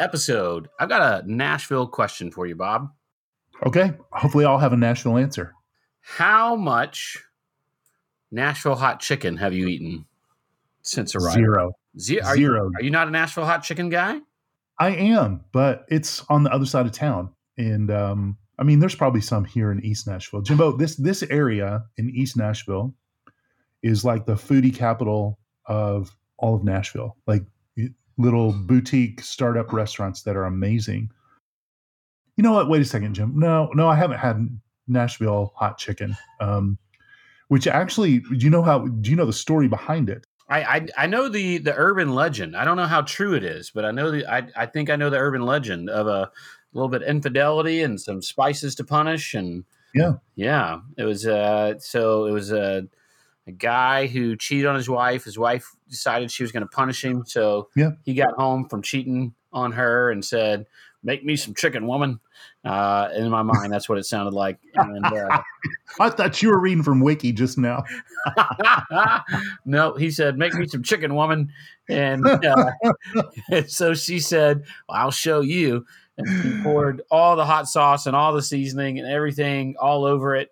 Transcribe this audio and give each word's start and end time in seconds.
episode. 0.00 0.68
I've 0.78 0.88
got 0.88 1.24
a 1.24 1.30
Nashville 1.30 1.86
question 1.86 2.30
for 2.30 2.46
you, 2.46 2.56
Bob. 2.56 2.88
Okay. 3.64 3.92
Hopefully, 4.12 4.44
I'll 4.44 4.58
have 4.58 4.72
a 4.72 4.76
Nashville 4.76 5.18
answer. 5.18 5.54
How 6.00 6.56
much 6.56 7.18
Nashville 8.32 8.74
hot 8.74 9.00
chicken 9.00 9.36
have 9.36 9.52
you 9.52 9.68
eaten 9.68 10.06
since 10.82 11.14
arrival? 11.14 11.32
Zero. 11.32 11.72
Zero. 11.98 12.24
Are 12.24 12.36
Zero. 12.36 12.64
You, 12.64 12.72
are 12.78 12.82
you 12.82 12.90
not 12.90 13.08
a 13.08 13.10
Nashville 13.10 13.44
hot 13.44 13.62
chicken 13.62 13.90
guy? 13.90 14.20
I 14.78 14.90
am, 14.90 15.44
but 15.52 15.84
it's 15.88 16.24
on 16.30 16.42
the 16.42 16.52
other 16.52 16.64
side 16.64 16.86
of 16.86 16.92
town. 16.92 17.30
And 17.58 17.90
um, 17.90 18.38
I 18.58 18.62
mean, 18.62 18.78
there's 18.78 18.94
probably 18.94 19.20
some 19.20 19.44
here 19.44 19.70
in 19.70 19.84
East 19.84 20.06
Nashville. 20.06 20.40
Jimbo, 20.40 20.76
this 20.76 20.96
this 20.96 21.22
area 21.24 21.84
in 21.98 22.10
East 22.10 22.36
Nashville 22.36 22.94
is 23.82 24.04
like 24.04 24.24
the 24.24 24.34
foodie 24.34 24.74
capital 24.74 25.38
of 25.66 26.16
all 26.38 26.54
of 26.54 26.64
Nashville. 26.64 27.16
Like 27.26 27.42
little 28.20 28.52
boutique 28.52 29.22
startup 29.22 29.72
restaurants 29.72 30.22
that 30.22 30.36
are 30.36 30.44
amazing. 30.44 31.10
You 32.36 32.42
know 32.42 32.52
what? 32.52 32.68
Wait 32.68 32.82
a 32.82 32.84
second, 32.84 33.14
Jim. 33.14 33.32
No, 33.36 33.70
no, 33.74 33.88
I 33.88 33.96
haven't 33.96 34.18
had 34.18 34.60
Nashville 34.88 35.52
hot 35.56 35.78
chicken. 35.78 36.16
Um, 36.40 36.78
which 37.48 37.66
actually, 37.66 38.20
do 38.20 38.36
you 38.36 38.50
know 38.50 38.62
how? 38.62 38.86
Do 38.86 39.10
you 39.10 39.16
know 39.16 39.26
the 39.26 39.32
story 39.32 39.68
behind 39.68 40.08
it? 40.08 40.26
I, 40.48 40.62
I, 40.62 40.86
I 40.98 41.06
know 41.06 41.28
the 41.28 41.58
the 41.58 41.74
urban 41.74 42.14
legend. 42.14 42.56
I 42.56 42.64
don't 42.64 42.76
know 42.76 42.86
how 42.86 43.02
true 43.02 43.34
it 43.34 43.44
is, 43.44 43.70
but 43.70 43.84
I 43.84 43.90
know 43.90 44.10
the 44.10 44.26
I 44.26 44.48
I 44.56 44.66
think 44.66 44.90
I 44.90 44.96
know 44.96 45.10
the 45.10 45.18
urban 45.18 45.42
legend 45.42 45.90
of 45.90 46.06
a 46.06 46.30
little 46.72 46.88
bit 46.88 47.02
infidelity 47.02 47.82
and 47.82 48.00
some 48.00 48.22
spices 48.22 48.74
to 48.76 48.84
punish 48.84 49.34
and 49.34 49.64
yeah 49.94 50.14
yeah 50.36 50.78
it 50.96 51.04
was 51.04 51.26
uh 51.26 51.78
so 51.78 52.26
it 52.26 52.32
was 52.32 52.52
a, 52.52 52.86
a 53.46 53.52
guy 53.52 54.06
who 54.06 54.36
cheated 54.36 54.66
on 54.66 54.76
his 54.76 54.88
wife. 54.88 55.24
His 55.24 55.38
wife 55.38 55.74
decided 55.88 56.30
she 56.30 56.42
was 56.42 56.52
going 56.52 56.62
to 56.62 56.68
punish 56.68 57.04
him, 57.04 57.24
so 57.26 57.68
yeah 57.76 57.90
he 58.04 58.14
got 58.14 58.34
home 58.34 58.68
from 58.68 58.82
cheating 58.82 59.34
on 59.52 59.72
her 59.72 60.10
and 60.10 60.24
said, 60.24 60.66
"Make 61.02 61.24
me 61.24 61.36
some 61.36 61.54
chicken, 61.54 61.86
woman." 61.86 62.20
Uh, 62.64 63.08
in 63.14 63.30
my 63.30 63.42
mind, 63.42 63.72
that's 63.72 63.88
what 63.88 63.98
it 63.98 64.04
sounded 64.04 64.34
like. 64.34 64.58
And, 64.74 65.04
uh, 65.04 65.42
I 66.00 66.10
thought 66.10 66.42
you 66.42 66.50
were 66.50 66.60
reading 66.60 66.82
from 66.82 67.00
Wiki 67.00 67.32
just 67.32 67.56
now. 67.56 67.84
no, 69.64 69.94
he 69.94 70.10
said, 70.10 70.38
"Make 70.38 70.54
me 70.54 70.66
some 70.66 70.82
chicken, 70.82 71.14
woman," 71.14 71.50
and, 71.88 72.26
uh, 72.26 72.70
so 73.66 73.94
she 73.94 74.20
said, 74.20 74.64
well, 74.88 74.98
"I'll 74.98 75.10
show 75.10 75.40
you." 75.40 75.86
And 76.18 76.42
he 76.42 76.62
poured 76.62 77.00
all 77.10 77.34
the 77.34 77.46
hot 77.46 77.66
sauce 77.66 78.06
and 78.06 78.14
all 78.14 78.34
the 78.34 78.42
seasoning 78.42 78.98
and 78.98 79.08
everything 79.08 79.74
all 79.80 80.04
over 80.04 80.36
it, 80.36 80.50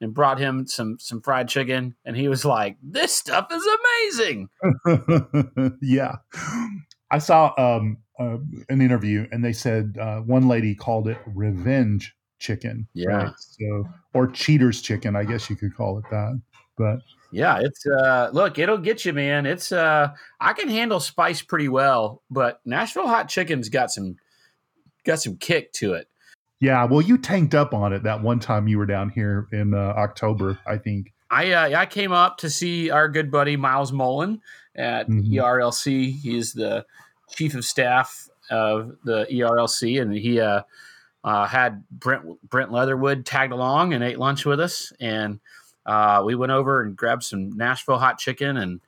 and 0.00 0.14
brought 0.14 0.38
him 0.38 0.66
some 0.66 0.98
some 0.98 1.20
fried 1.20 1.48
chicken, 1.48 1.94
and 2.04 2.16
he 2.16 2.28
was 2.28 2.44
like, 2.44 2.76
"This 2.82 3.14
stuff 3.14 3.48
is 3.52 3.66
amazing." 3.66 4.48
yeah, 5.82 6.16
I 7.10 7.18
saw 7.18 7.52
um, 7.58 7.98
uh, 8.18 8.38
an 8.68 8.80
interview, 8.80 9.26
and 9.30 9.44
they 9.44 9.52
said 9.52 9.96
uh, 10.00 10.20
one 10.20 10.48
lady 10.48 10.74
called 10.74 11.08
it 11.08 11.18
revenge 11.26 12.14
chicken. 12.38 12.88
Yeah. 12.94 13.10
Right? 13.10 13.32
So 13.38 13.84
or 14.14 14.26
cheaters 14.26 14.82
chicken, 14.82 15.14
I 15.14 15.24
guess 15.24 15.48
you 15.48 15.56
could 15.56 15.76
call 15.76 15.98
it 15.98 16.04
that. 16.10 16.40
But 16.76 17.00
yeah, 17.30 17.60
it's 17.60 17.84
uh 17.86 18.30
look, 18.32 18.58
it'll 18.58 18.78
get 18.78 19.04
you, 19.04 19.12
man. 19.12 19.46
It's 19.46 19.70
uh 19.70 20.08
I 20.40 20.52
can 20.54 20.68
handle 20.68 20.98
spice 20.98 21.42
pretty 21.42 21.68
well, 21.68 22.22
but 22.30 22.60
Nashville 22.64 23.06
hot 23.06 23.28
chicken's 23.28 23.68
got 23.68 23.90
some 23.90 24.16
got 25.04 25.20
some 25.20 25.36
kick 25.36 25.72
to 25.74 25.92
it. 25.94 26.08
Yeah, 26.60 26.84
well, 26.84 27.00
you 27.00 27.16
tanked 27.16 27.54
up 27.54 27.72
on 27.72 27.94
it 27.94 28.02
that 28.02 28.22
one 28.22 28.38
time 28.38 28.68
you 28.68 28.76
were 28.76 28.86
down 28.86 29.08
here 29.08 29.48
in 29.50 29.72
uh, 29.72 29.78
October, 29.78 30.58
I 30.66 30.76
think. 30.76 31.12
I 31.30 31.52
uh, 31.52 31.80
I 31.80 31.86
came 31.86 32.12
up 32.12 32.38
to 32.38 32.50
see 32.50 32.90
our 32.90 33.08
good 33.08 33.30
buddy 33.30 33.56
Miles 33.56 33.92
Mullin 33.92 34.42
at 34.76 35.08
mm-hmm. 35.08 35.32
ERLC. 35.32 36.20
He's 36.20 36.52
the 36.52 36.84
chief 37.30 37.54
of 37.54 37.64
staff 37.64 38.28
of 38.50 38.96
the 39.04 39.26
ERLC, 39.30 40.02
and 40.02 40.12
he 40.12 40.40
uh, 40.40 40.62
uh, 41.24 41.46
had 41.46 41.84
Brent 41.90 42.24
Brent 42.48 42.72
Leatherwood 42.72 43.24
tagged 43.24 43.52
along 43.52 43.94
and 43.94 44.04
ate 44.04 44.18
lunch 44.18 44.44
with 44.44 44.60
us, 44.60 44.92
and 45.00 45.40
uh, 45.86 46.22
we 46.26 46.34
went 46.34 46.52
over 46.52 46.82
and 46.82 46.96
grabbed 46.96 47.22
some 47.22 47.50
Nashville 47.52 47.98
hot 47.98 48.18
chicken, 48.18 48.56
and 48.56 48.80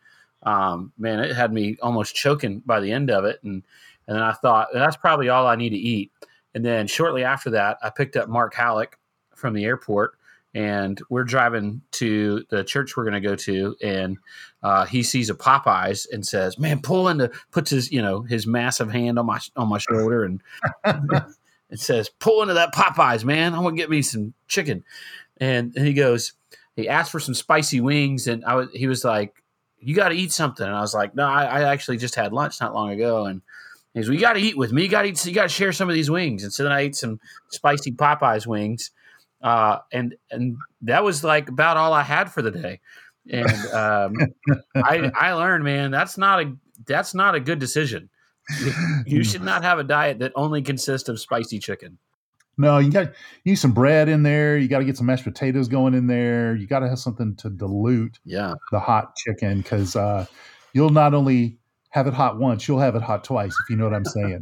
um, 0.42 0.92
man, 0.98 1.20
it 1.20 1.34
had 1.34 1.52
me 1.52 1.78
almost 1.80 2.14
choking 2.14 2.62
by 2.66 2.80
the 2.80 2.92
end 2.92 3.10
of 3.10 3.24
it, 3.24 3.40
and 3.44 3.62
and 4.08 4.16
then 4.16 4.22
I 4.22 4.32
thought 4.32 4.68
that's 4.74 4.96
probably 4.96 5.28
all 5.28 5.46
I 5.46 5.56
need 5.56 5.70
to 5.70 5.76
eat. 5.76 6.10
And 6.54 6.64
then 6.64 6.86
shortly 6.86 7.24
after 7.24 7.50
that, 7.50 7.78
I 7.82 7.90
picked 7.90 8.16
up 8.16 8.28
Mark 8.28 8.54
Hallock 8.54 8.98
from 9.34 9.54
the 9.54 9.64
airport, 9.64 10.12
and 10.54 11.00
we're 11.08 11.24
driving 11.24 11.82
to 11.92 12.44
the 12.50 12.62
church 12.62 12.96
we're 12.96 13.04
going 13.04 13.20
to 13.20 13.26
go 13.26 13.36
to, 13.36 13.74
and 13.82 14.18
uh, 14.62 14.84
he 14.84 15.02
sees 15.02 15.30
a 15.30 15.34
Popeyes 15.34 16.06
and 16.12 16.26
says, 16.26 16.58
"Man, 16.58 16.80
pull 16.82 17.08
into." 17.08 17.30
Puts 17.50 17.70
his 17.70 17.90
you 17.90 18.02
know 18.02 18.22
his 18.22 18.46
massive 18.46 18.90
hand 18.90 19.18
on 19.18 19.26
my 19.26 19.40
on 19.56 19.68
my 19.68 19.78
shoulder 19.78 20.24
and 20.24 20.42
it 21.70 21.80
says, 21.80 22.10
"Pull 22.10 22.42
into 22.42 22.54
that 22.54 22.74
Popeyes, 22.74 23.24
man. 23.24 23.54
I 23.54 23.60
want 23.60 23.76
to 23.76 23.82
get 23.82 23.90
me 23.90 24.02
some 24.02 24.34
chicken." 24.46 24.84
And, 25.38 25.74
and 25.74 25.86
he 25.86 25.94
goes, 25.94 26.34
he 26.76 26.88
asked 26.88 27.10
for 27.10 27.20
some 27.20 27.34
spicy 27.34 27.80
wings, 27.80 28.26
and 28.26 28.44
I 28.44 28.54
was 28.54 28.68
he 28.72 28.86
was 28.86 29.04
like, 29.04 29.42
"You 29.78 29.94
got 29.94 30.08
to 30.08 30.14
eat 30.14 30.32
something," 30.32 30.66
and 30.66 30.74
I 30.74 30.80
was 30.80 30.94
like, 30.94 31.14
"No, 31.14 31.26
I, 31.26 31.44
I 31.44 31.72
actually 31.72 31.98
just 31.98 32.14
had 32.14 32.32
lunch 32.32 32.60
not 32.60 32.74
long 32.74 32.90
ago," 32.90 33.26
and 33.26 33.42
He's, 33.94 34.08
well, 34.08 34.14
you 34.14 34.20
got 34.20 34.34
to 34.34 34.40
eat 34.40 34.56
with 34.56 34.72
me. 34.72 34.84
You 34.84 34.88
got 34.88 35.02
to 35.02 35.08
eat. 35.08 35.24
You 35.26 35.34
got 35.34 35.42
to 35.42 35.48
share 35.48 35.72
some 35.72 35.88
of 35.88 35.94
these 35.94 36.10
wings. 36.10 36.44
And 36.44 36.52
so 36.52 36.62
then 36.62 36.72
I 36.72 36.80
ate 36.80 36.96
some 36.96 37.20
spicy 37.50 37.92
Popeyes 37.92 38.46
wings, 38.46 38.90
uh, 39.42 39.78
and 39.92 40.14
and 40.30 40.56
that 40.82 41.04
was 41.04 41.22
like 41.22 41.48
about 41.48 41.76
all 41.76 41.92
I 41.92 42.02
had 42.02 42.32
for 42.32 42.42
the 42.42 42.50
day. 42.50 42.80
And 43.30 43.50
um, 43.72 44.16
I 44.76 45.10
I 45.14 45.32
learned, 45.34 45.64
man, 45.64 45.90
that's 45.90 46.16
not 46.16 46.42
a 46.42 46.56
that's 46.86 47.14
not 47.14 47.34
a 47.34 47.40
good 47.40 47.58
decision. 47.58 48.08
You 49.06 49.24
should 49.24 49.42
not 49.42 49.62
have 49.62 49.78
a 49.78 49.84
diet 49.84 50.18
that 50.20 50.32
only 50.34 50.62
consists 50.62 51.08
of 51.08 51.20
spicy 51.20 51.58
chicken. 51.58 51.98
No, 52.58 52.78
you 52.78 52.90
got 52.90 53.06
you 53.44 53.52
need 53.52 53.56
some 53.56 53.72
bread 53.72 54.08
in 54.08 54.22
there. 54.22 54.58
You 54.58 54.68
got 54.68 54.80
to 54.80 54.84
get 54.84 54.96
some 54.96 55.06
mashed 55.06 55.24
potatoes 55.24 55.68
going 55.68 55.94
in 55.94 56.06
there. 56.06 56.54
You 56.54 56.66
got 56.66 56.80
to 56.80 56.88
have 56.88 56.98
something 56.98 57.34
to 57.36 57.50
dilute 57.50 58.18
yeah. 58.24 58.54
the 58.70 58.80
hot 58.80 59.16
chicken 59.16 59.58
because 59.58 59.96
uh, 59.96 60.26
you'll 60.72 60.90
not 60.90 61.14
only 61.14 61.58
have 61.92 62.06
it 62.06 62.14
hot 62.14 62.38
once, 62.38 62.66
you'll 62.66 62.80
have 62.80 62.96
it 62.96 63.02
hot 63.02 63.22
twice, 63.22 63.54
if 63.62 63.70
you 63.70 63.76
know 63.76 63.84
what 63.84 63.94
I'm 63.94 64.04
saying. 64.04 64.40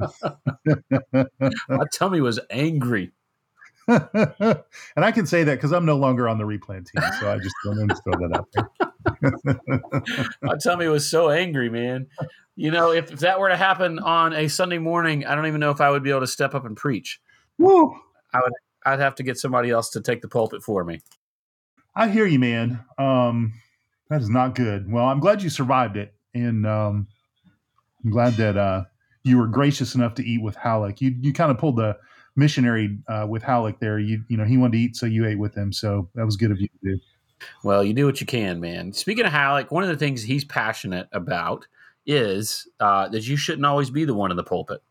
My 1.68 1.84
tummy 1.92 2.20
was 2.20 2.38
angry. 2.48 3.12
and 3.88 4.62
I 4.96 5.10
can 5.10 5.26
say 5.26 5.42
that 5.42 5.56
because 5.56 5.72
I'm 5.72 5.84
no 5.84 5.96
longer 5.96 6.28
on 6.28 6.38
the 6.38 6.44
replant 6.44 6.88
team, 6.94 7.02
so 7.18 7.28
I 7.28 7.38
just 7.38 7.54
don't 7.64 7.88
to 7.88 7.96
throw 7.96 8.12
that 8.20 8.36
out 8.36 8.48
there. 8.54 10.30
My 10.42 10.54
tummy 10.62 10.86
was 10.86 11.10
so 11.10 11.28
angry, 11.28 11.68
man. 11.68 12.06
You 12.54 12.70
know, 12.70 12.92
if, 12.92 13.10
if 13.10 13.18
that 13.20 13.40
were 13.40 13.48
to 13.48 13.56
happen 13.56 13.98
on 13.98 14.32
a 14.32 14.46
Sunday 14.46 14.78
morning, 14.78 15.26
I 15.26 15.34
don't 15.34 15.46
even 15.46 15.58
know 15.58 15.70
if 15.70 15.80
I 15.80 15.90
would 15.90 16.04
be 16.04 16.10
able 16.10 16.20
to 16.20 16.28
step 16.28 16.54
up 16.54 16.64
and 16.64 16.76
preach. 16.76 17.20
Woo! 17.58 17.98
I 18.32 18.40
would. 18.40 18.52
I'd 18.86 19.00
have 19.00 19.16
to 19.16 19.24
get 19.24 19.38
somebody 19.38 19.70
else 19.70 19.90
to 19.90 20.00
take 20.00 20.22
the 20.22 20.28
pulpit 20.28 20.62
for 20.62 20.84
me. 20.84 21.00
I 21.96 22.08
hear 22.08 22.26
you, 22.26 22.38
man. 22.38 22.84
Um, 22.96 23.54
that 24.08 24.22
is 24.22 24.30
not 24.30 24.54
good. 24.54 24.90
Well, 24.90 25.04
I'm 25.04 25.18
glad 25.18 25.42
you 25.42 25.50
survived 25.50 25.96
it, 25.96 26.14
and 26.32 26.64
um, 26.64 27.08
I'm 28.04 28.10
glad 28.10 28.34
that 28.34 28.56
uh, 28.56 28.84
you 29.22 29.38
were 29.38 29.46
gracious 29.46 29.94
enough 29.94 30.14
to 30.14 30.24
eat 30.24 30.42
with 30.42 30.56
Hallock. 30.56 31.00
You 31.00 31.14
you 31.20 31.32
kind 31.32 31.50
of 31.50 31.58
pulled 31.58 31.76
the 31.76 31.96
missionary 32.36 32.98
uh, 33.08 33.26
with 33.28 33.42
Hallock 33.42 33.80
there. 33.80 33.98
You 33.98 34.22
you 34.28 34.36
know 34.36 34.44
he 34.44 34.56
wanted 34.56 34.72
to 34.72 34.78
eat, 34.78 34.96
so 34.96 35.06
you 35.06 35.26
ate 35.26 35.38
with 35.38 35.54
him. 35.54 35.72
So 35.72 36.08
that 36.14 36.24
was 36.24 36.36
good 36.36 36.50
of 36.50 36.60
you 36.60 36.68
to 36.68 36.94
do. 36.94 37.00
Well, 37.62 37.82
you 37.84 37.94
do 37.94 38.06
what 38.06 38.20
you 38.20 38.26
can, 38.26 38.60
man. 38.60 38.92
Speaking 38.92 39.24
of 39.24 39.32
Hallock, 39.32 39.70
one 39.70 39.82
of 39.82 39.88
the 39.88 39.96
things 39.96 40.22
he's 40.22 40.44
passionate 40.44 41.08
about 41.12 41.66
is 42.06 42.68
uh, 42.80 43.08
that 43.08 43.26
you 43.26 43.36
shouldn't 43.36 43.66
always 43.66 43.90
be 43.90 44.04
the 44.04 44.14
one 44.14 44.30
in 44.30 44.36
the 44.36 44.44
pulpit. 44.44 44.82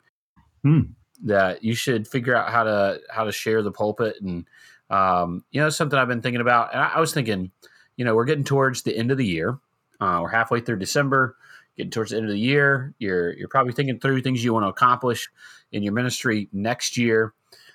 Hmm. 0.63 0.81
That 1.23 1.63
you 1.63 1.75
should 1.75 2.07
figure 2.07 2.35
out 2.35 2.50
how 2.50 2.63
to 2.63 3.01
how 3.09 3.25
to 3.25 3.31
share 3.31 3.61
the 3.61 3.71
pulpit, 3.71 4.15
and 4.21 4.45
um, 4.89 5.44
you 5.51 5.59
know 5.59 5.69
something 5.69 5.97
I've 5.97 6.07
been 6.07 6.21
thinking 6.21 6.41
about. 6.41 6.73
And 6.73 6.81
I, 6.81 6.94
I, 6.95 7.00
was 7.00 7.13
thinking, 7.13 7.51
you 7.97 8.06
know, 8.06 8.15
we're 8.15 8.25
getting 8.25 8.45
towards 8.45 8.83
the 8.83 8.95
end 8.95 9.11
of 9.11 9.17
the 9.17 9.25
year. 9.25 9.59
Uh, 10.00 10.19
we're 10.21 10.29
halfway 10.29 10.61
through 10.61 10.79
December 10.79 11.35
getting 11.80 11.92
towards 11.92 12.12
the 12.12 12.18
end 12.18 12.26
of 12.26 12.31
the 12.31 12.40
year. 12.40 12.94
You're 13.00 13.34
you're 13.38 13.48
probably 13.48 13.72
thinking 13.72 14.00
through 14.00 14.22
things 14.22 14.44
you 14.44 14.54
want 14.54 14.66
to 14.66 14.70
accomplish 14.70 15.30
in 15.72 15.81
your 15.81 15.94
ministry 15.94 16.50
next 16.52 16.98
year. 16.98 17.34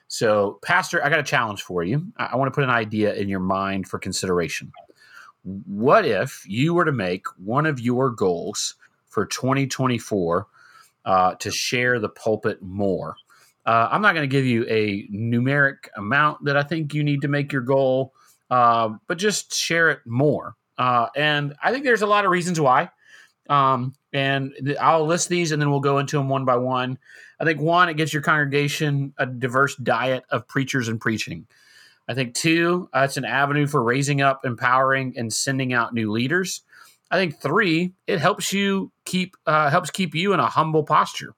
So, 0.09 0.59
Pastor, 0.63 1.03
I 1.03 1.09
got 1.09 1.21
a 1.21 1.25
challenge 1.25 1.63
for 1.63 1.83
you. 1.83 2.13
I, 2.19 2.27
I 2.33 2.37
want 2.37 2.53
to 2.53 2.55
put 2.55 2.65
an 2.65 2.71
idea 2.71 3.15
in 3.15 3.31
your 3.31 3.41
mind 3.41 3.89
for 3.89 3.99
consideration. 3.99 4.71
What 5.43 6.05
if 6.05 6.45
you 6.47 6.75
were 6.75 6.85
to 6.85 6.93
make 6.93 7.27
one 7.39 7.65
of 7.65 7.81
your 7.81 8.11
goals 8.11 8.75
for 9.09 9.25
2024 9.25 10.47
uh, 11.07 11.35
to 11.37 11.51
share 11.51 11.99
the 11.99 12.11
pulpit 12.11 12.61
more? 12.61 13.17
Uh, 13.65 13.89
I'm 13.91 14.03
not 14.03 14.15
going 14.15 14.29
to 14.29 14.33
give 14.33 14.45
you 14.45 14.67
a 14.69 15.09
numeric 15.09 15.89
amount 15.97 16.45
that 16.45 16.59
I 16.59 16.63
think 16.63 16.93
you 16.93 17.03
need 17.03 17.23
to 17.23 17.29
make 17.29 17.51
your 17.51 17.63
goal, 17.63 18.13
uh, 18.51 18.91
but 19.07 19.17
just 19.17 19.55
share 19.55 19.89
it 19.89 20.01
more. 20.05 20.57
Uh, 20.77 21.07
and 21.17 21.55
I 21.63 21.73
think 21.73 21.85
there's 21.85 22.03
a 22.03 22.07
lot 22.07 22.27
of 22.27 22.31
reasons 22.31 22.61
why. 22.61 22.91
Um, 23.49 23.95
and 24.13 24.53
th- 24.65 24.79
I'll 24.79 25.07
list 25.07 25.29
these 25.29 25.53
and 25.53 25.61
then 25.61 25.71
we'll 25.71 25.81
go 25.81 25.99
into 25.99 26.17
them 26.17 26.29
one 26.29 26.45
by 26.45 26.57
one. 26.57 26.99
I 27.39 27.45
think 27.45 27.61
one, 27.61 27.89
it 27.89 27.97
gives 27.97 28.13
your 28.13 28.23
congregation 28.23 29.13
a 29.19 29.27
diverse 29.27 29.77
diet 29.77 30.25
of 30.31 30.49
preachers 30.49 30.89
and 30.89 31.01
preaching. 31.01 31.47
I 32.09 32.15
think 32.15 32.35
two, 32.35 32.89
uh, 32.95 33.01
it's 33.01 33.17
an 33.17 33.25
avenue 33.25 33.67
for 33.67 33.83
raising 33.83 34.21
up, 34.21 34.45
empowering, 34.45 35.15
and 35.17 35.33
sending 35.33 35.73
out 35.73 35.95
new 35.95 36.11
leaders. 36.11 36.63
I 37.11 37.17
think 37.17 37.41
three, 37.41 37.93
it 38.07 38.19
helps 38.19 38.53
you 38.53 38.93
keep 39.05 39.37
uh, 39.47 39.71
helps 39.71 39.91
keep 39.91 40.15
you 40.15 40.33
in 40.33 40.41
a 40.41 40.47
humble 40.47 40.85
posture, 40.85 41.35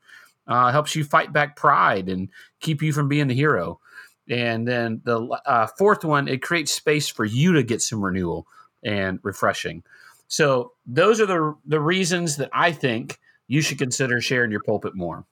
uh, 0.47 0.73
helps 0.73 0.97
you 0.97 1.05
fight 1.05 1.33
back 1.33 1.57
pride 1.57 2.09
and 2.09 2.31
keep 2.61 2.83
you 2.83 2.93
from 2.93 3.09
being 3.09 3.29
the 3.29 3.35
hero. 3.35 3.81
And 4.29 4.67
then 4.67 5.03
the 5.05 5.21
uh, 5.47 5.67
fourth 5.79 6.05
one, 6.05 6.29
it 6.29 6.43
creates 6.43 6.73
space 6.73 7.09
for 7.09 7.25
you 7.25 7.53
to 7.53 7.63
get 7.63 7.83
some 7.83 8.05
renewal 8.05 8.47
and 8.83 9.21
refreshing. 9.23 9.83
So 10.29 10.73
those 10.87 11.21
are 11.21 11.27
the 11.27 11.55
the 11.67 11.81
reasons 11.81 12.37
that 12.37 12.51
I 12.53 12.73
think 12.73 13.19
you 13.49 13.61
should 13.61 13.79
consider 13.79 14.21
sharing 14.21 14.51
your 14.51 14.63
pulpit 14.65 14.95
more. 14.95 15.25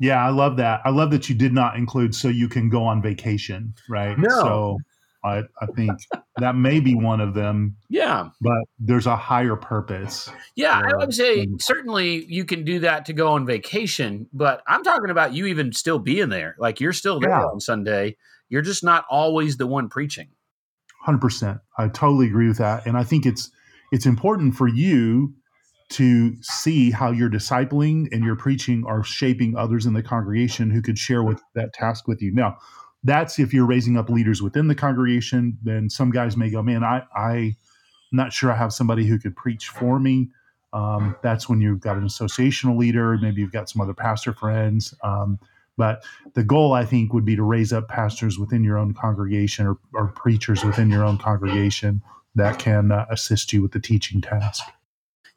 Yeah, 0.00 0.24
I 0.24 0.30
love 0.30 0.56
that. 0.58 0.82
I 0.84 0.90
love 0.90 1.10
that 1.12 1.28
you 1.28 1.34
did 1.34 1.52
not 1.52 1.76
include 1.76 2.14
so 2.14 2.28
you 2.28 2.48
can 2.48 2.68
go 2.68 2.84
on 2.84 3.00
vacation, 3.00 3.74
right? 3.88 4.18
No. 4.18 4.28
So 4.28 4.78
I, 5.26 5.42
I 5.60 5.66
think 5.74 5.92
that 6.36 6.54
may 6.54 6.80
be 6.80 6.94
one 6.94 7.20
of 7.20 7.34
them. 7.34 7.76
Yeah. 7.88 8.28
But 8.40 8.62
there's 8.78 9.06
a 9.06 9.16
higher 9.16 9.56
purpose. 9.56 10.30
Yeah, 10.54 10.80
I 10.84 10.96
would 10.96 11.14
say 11.14 11.48
certainly 11.58 12.24
you 12.26 12.44
can 12.44 12.64
do 12.64 12.78
that 12.80 13.06
to 13.06 13.12
go 13.12 13.28
on 13.32 13.46
vacation, 13.46 14.28
but 14.32 14.62
I'm 14.66 14.84
talking 14.84 15.10
about 15.10 15.32
you 15.32 15.46
even 15.46 15.72
still 15.72 15.98
being 15.98 16.28
there. 16.28 16.56
Like 16.58 16.80
you're 16.80 16.92
still 16.92 17.18
there 17.18 17.30
yeah. 17.30 17.44
on 17.44 17.60
Sunday. 17.60 18.16
You're 18.48 18.62
just 18.62 18.84
not 18.84 19.04
always 19.10 19.56
the 19.56 19.66
one 19.66 19.88
preaching. 19.88 20.28
100%. 21.06 21.60
I 21.78 21.88
totally 21.88 22.26
agree 22.26 22.48
with 22.48 22.58
that. 22.58 22.86
And 22.86 22.96
I 22.96 23.02
think 23.02 23.26
it's 23.26 23.50
it's 23.92 24.06
important 24.06 24.54
for 24.54 24.68
you 24.68 25.34
to 25.88 26.34
see 26.42 26.90
how 26.90 27.12
your 27.12 27.30
discipling 27.30 28.08
and 28.12 28.24
your 28.24 28.34
preaching 28.34 28.84
are 28.86 29.04
shaping 29.04 29.56
others 29.56 29.86
in 29.86 29.92
the 29.92 30.02
congregation 30.02 30.70
who 30.70 30.82
could 30.82 30.98
share 30.98 31.22
with 31.22 31.40
that 31.54 31.72
task 31.72 32.08
with 32.08 32.20
you. 32.20 32.32
Now, 32.32 32.58
that's 33.04 33.38
if 33.38 33.54
you're 33.54 33.66
raising 33.66 33.96
up 33.96 34.10
leaders 34.10 34.42
within 34.42 34.66
the 34.66 34.74
congregation. 34.74 35.58
Then 35.62 35.88
some 35.88 36.10
guys 36.10 36.36
may 36.36 36.50
go, 36.50 36.62
"Man, 36.62 36.82
I, 36.82 37.02
I'm 37.16 37.56
not 38.10 38.32
sure 38.32 38.50
I 38.50 38.56
have 38.56 38.72
somebody 38.72 39.06
who 39.06 39.18
could 39.18 39.36
preach 39.36 39.68
for 39.68 40.00
me." 40.00 40.30
Um, 40.72 41.16
that's 41.22 41.48
when 41.48 41.60
you've 41.60 41.80
got 41.80 41.96
an 41.96 42.04
associational 42.04 42.76
leader. 42.76 43.16
Maybe 43.22 43.40
you've 43.40 43.52
got 43.52 43.70
some 43.70 43.80
other 43.80 43.94
pastor 43.94 44.32
friends. 44.32 44.92
Um, 45.04 45.38
but 45.76 46.04
the 46.34 46.42
goal, 46.42 46.72
I 46.72 46.84
think, 46.84 47.12
would 47.12 47.24
be 47.24 47.36
to 47.36 47.42
raise 47.42 47.72
up 47.72 47.88
pastors 47.88 48.38
within 48.38 48.64
your 48.64 48.76
own 48.76 48.92
congregation 48.92 49.66
or, 49.66 49.78
or 49.94 50.08
preachers 50.08 50.64
within 50.64 50.90
your 50.90 51.04
own 51.04 51.18
congregation 51.18 52.02
that 52.36 52.58
can 52.58 52.92
uh, 52.92 53.06
assist 53.10 53.52
you 53.52 53.62
with 53.62 53.72
the 53.72 53.80
teaching 53.80 54.20
task. 54.20 54.62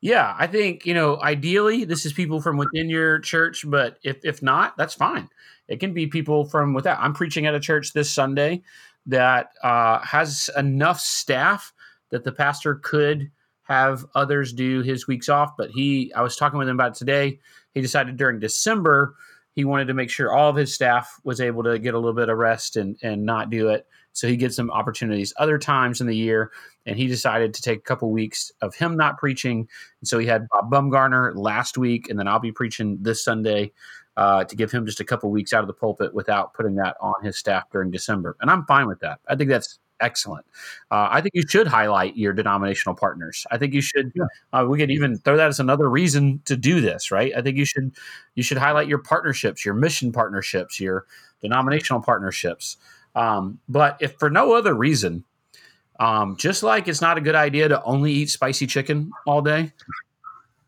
Yeah, 0.02 0.36
I 0.38 0.48
think, 0.48 0.86
you 0.86 0.94
know, 0.94 1.20
ideally 1.22 1.84
this 1.84 2.06
is 2.06 2.14
people 2.14 2.40
from 2.40 2.58
within 2.58 2.90
your 2.90 3.20
church, 3.20 3.66
but 3.68 3.98
if 4.04 4.24
if 4.24 4.42
not, 4.42 4.78
that's 4.78 4.94
fine. 4.94 5.28
It 5.68 5.80
can 5.80 5.94
be 5.94 6.08
people 6.08 6.46
from 6.46 6.74
without. 6.74 7.00
I'm 7.00 7.14
preaching 7.14 7.46
at 7.46 7.56
a 7.56 7.60
church 7.60 7.94
this 7.94 8.10
Sunday 8.10 8.62
that 9.08 9.52
uh, 9.64 10.00
has 10.00 10.50
enough 10.56 11.00
staff 11.00 11.74
that 12.12 12.24
the 12.24 12.32
pastor 12.32 12.76
could 12.76 13.32
have 13.64 14.06
others 14.16 14.54
do 14.54 14.82
his 14.82 15.08
weeks 15.08 15.30
off, 15.30 15.58
but 15.58 15.70
he 15.70 16.14
I 16.14 16.22
was 16.22 16.36
talking 16.36 16.60
with 16.60 16.70
him 16.70 16.76
about 16.76 16.96
today. 16.96 17.40
He 17.74 17.82
decided 17.82 18.18
during 18.18 18.40
December 18.40 19.16
he 19.54 19.66
wanted 19.66 19.88
to 19.88 19.94
make 19.94 20.10
sure 20.10 20.32
all 20.32 20.50
of 20.50 20.56
his 20.56 20.74
staff 20.74 21.20
was 21.24 21.42
able 21.42 21.64
to 21.64 21.78
get 21.78 21.94
a 21.94 21.98
little 21.98 22.14
bit 22.14 22.30
of 22.30 22.38
rest 22.38 22.78
and 22.78 22.98
and 23.04 23.26
not 23.26 23.50
do 23.50 23.70
it 23.70 23.86
so 24.14 24.28
he 24.28 24.38
gets 24.38 24.56
some 24.56 24.72
opportunities 24.72 25.34
other 25.38 25.58
times 25.58 26.02
in 26.02 26.08
the 26.08 26.16
year. 26.16 26.52
And 26.86 26.98
he 26.98 27.08
decided 27.08 27.54
to 27.54 27.62
take 27.62 27.80
a 27.80 27.82
couple 27.84 28.10
weeks 28.10 28.52
of 28.62 28.74
him 28.74 28.98
not 28.98 29.18
preaching. 29.18 29.68
And 30.02 30.08
so 30.08 30.18
he 30.18 30.26
had 30.26 30.48
Bob 30.50 30.72
Bumgarner 30.72 31.36
last 31.36 31.78
week, 31.78 32.10
and 32.10 32.18
then 32.18 32.28
I'll 32.28 32.40
be 32.40 32.52
preaching 32.52 32.98
this 33.02 33.24
Sunday 33.24 33.72
uh, 34.18 34.44
to 34.44 34.56
give 34.56 34.72
him 34.72 34.86
just 34.86 35.00
a 35.00 35.06
couple 35.06 35.30
weeks 35.30 35.54
out 35.54 35.62
of 35.62 35.68
the 35.68 35.74
pulpit 35.74 36.14
without 36.14 36.54
putting 36.54 36.76
that 36.76 36.98
on 37.00 37.14
his 37.24 37.38
staff 37.38 37.70
during 37.72 37.92
December. 37.92 38.36
And 38.42 38.50
I'm 38.50 38.66
fine 38.66 38.88
with 38.88 39.00
that. 39.00 39.20
I 39.28 39.36
think 39.36 39.50
that's 39.50 39.80
excellent. 40.02 40.46
Uh, 40.92 41.08
I 41.12 41.22
think 41.22 41.32
you 41.36 41.44
should 41.48 41.68
highlight 41.68 42.18
your 42.18 42.34
denominational 42.34 42.96
partners. 42.96 43.46
I 43.52 43.58
think 43.58 43.74
you 43.74 43.82
should. 43.82 44.12
Yeah. 44.16 44.24
Uh, 44.52 44.66
we 44.68 44.78
could 44.78 44.92
even 44.92 45.18
throw 45.18 45.38
that 45.38 45.48
as 45.48 45.60
another 45.60 45.90
reason 45.90 46.42
to 46.46 46.58
do 46.58 46.82
this, 46.82 47.12
right? 47.12 47.32
I 47.36 47.42
think 47.42 47.58
you 47.58 47.66
should 47.66 47.96
you 48.36 48.44
should 48.44 48.58
highlight 48.58 48.88
your 48.88 49.00
partnerships, 49.00 49.66
your 49.66 49.74
mission 49.74 50.12
partnerships, 50.12 50.80
your 50.80 51.06
denominational 51.42 52.02
partnerships. 52.02 52.78
Um, 53.20 53.60
but 53.68 53.98
if 54.00 54.14
for 54.14 54.30
no 54.30 54.54
other 54.54 54.74
reason, 54.74 55.26
um, 56.00 56.38
just 56.38 56.64
like 56.64 56.88
it's 56.88 57.02
not 57.02 57.18
a 57.18 57.22
good 57.22 57.36
idea 57.36 57.68
to 57.68 57.84
only 57.84 58.14
eat 58.14 58.30
spicy 58.30 58.66
chicken 58.66 59.12
all 59.28 59.42
day, 59.42 59.74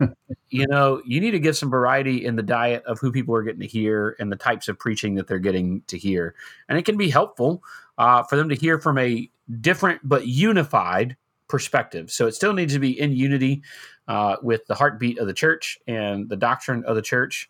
you 0.49 0.67
know, 0.67 1.01
you 1.05 1.21
need 1.21 1.31
to 1.31 1.39
get 1.39 1.55
some 1.55 1.69
variety 1.69 2.25
in 2.25 2.35
the 2.35 2.43
diet 2.43 2.83
of 2.83 2.99
who 2.99 3.09
people 3.09 3.33
are 3.33 3.43
getting 3.43 3.61
to 3.61 3.67
hear 3.67 4.17
and 4.19 4.29
the 4.29 4.35
types 4.35 4.67
of 4.67 4.77
preaching 4.77 5.15
that 5.15 5.27
they're 5.27 5.39
getting 5.39 5.81
to 5.87 5.97
hear. 5.97 6.35
And 6.67 6.77
it 6.77 6.83
can 6.83 6.97
be 6.97 7.09
helpful 7.09 7.63
uh, 7.97 8.23
for 8.23 8.35
them 8.35 8.49
to 8.49 8.55
hear 8.55 8.79
from 8.79 8.97
a 8.97 9.31
different 9.61 10.01
but 10.03 10.27
unified 10.27 11.15
perspective. 11.47 12.11
So 12.11 12.27
it 12.27 12.35
still 12.35 12.51
needs 12.51 12.73
to 12.73 12.79
be 12.79 12.99
in 12.99 13.13
unity 13.13 13.61
uh, 14.09 14.35
with 14.41 14.65
the 14.67 14.75
heartbeat 14.75 15.19
of 15.19 15.27
the 15.27 15.33
church 15.33 15.79
and 15.87 16.27
the 16.27 16.35
doctrine 16.35 16.83
of 16.83 16.97
the 16.97 17.01
church 17.01 17.49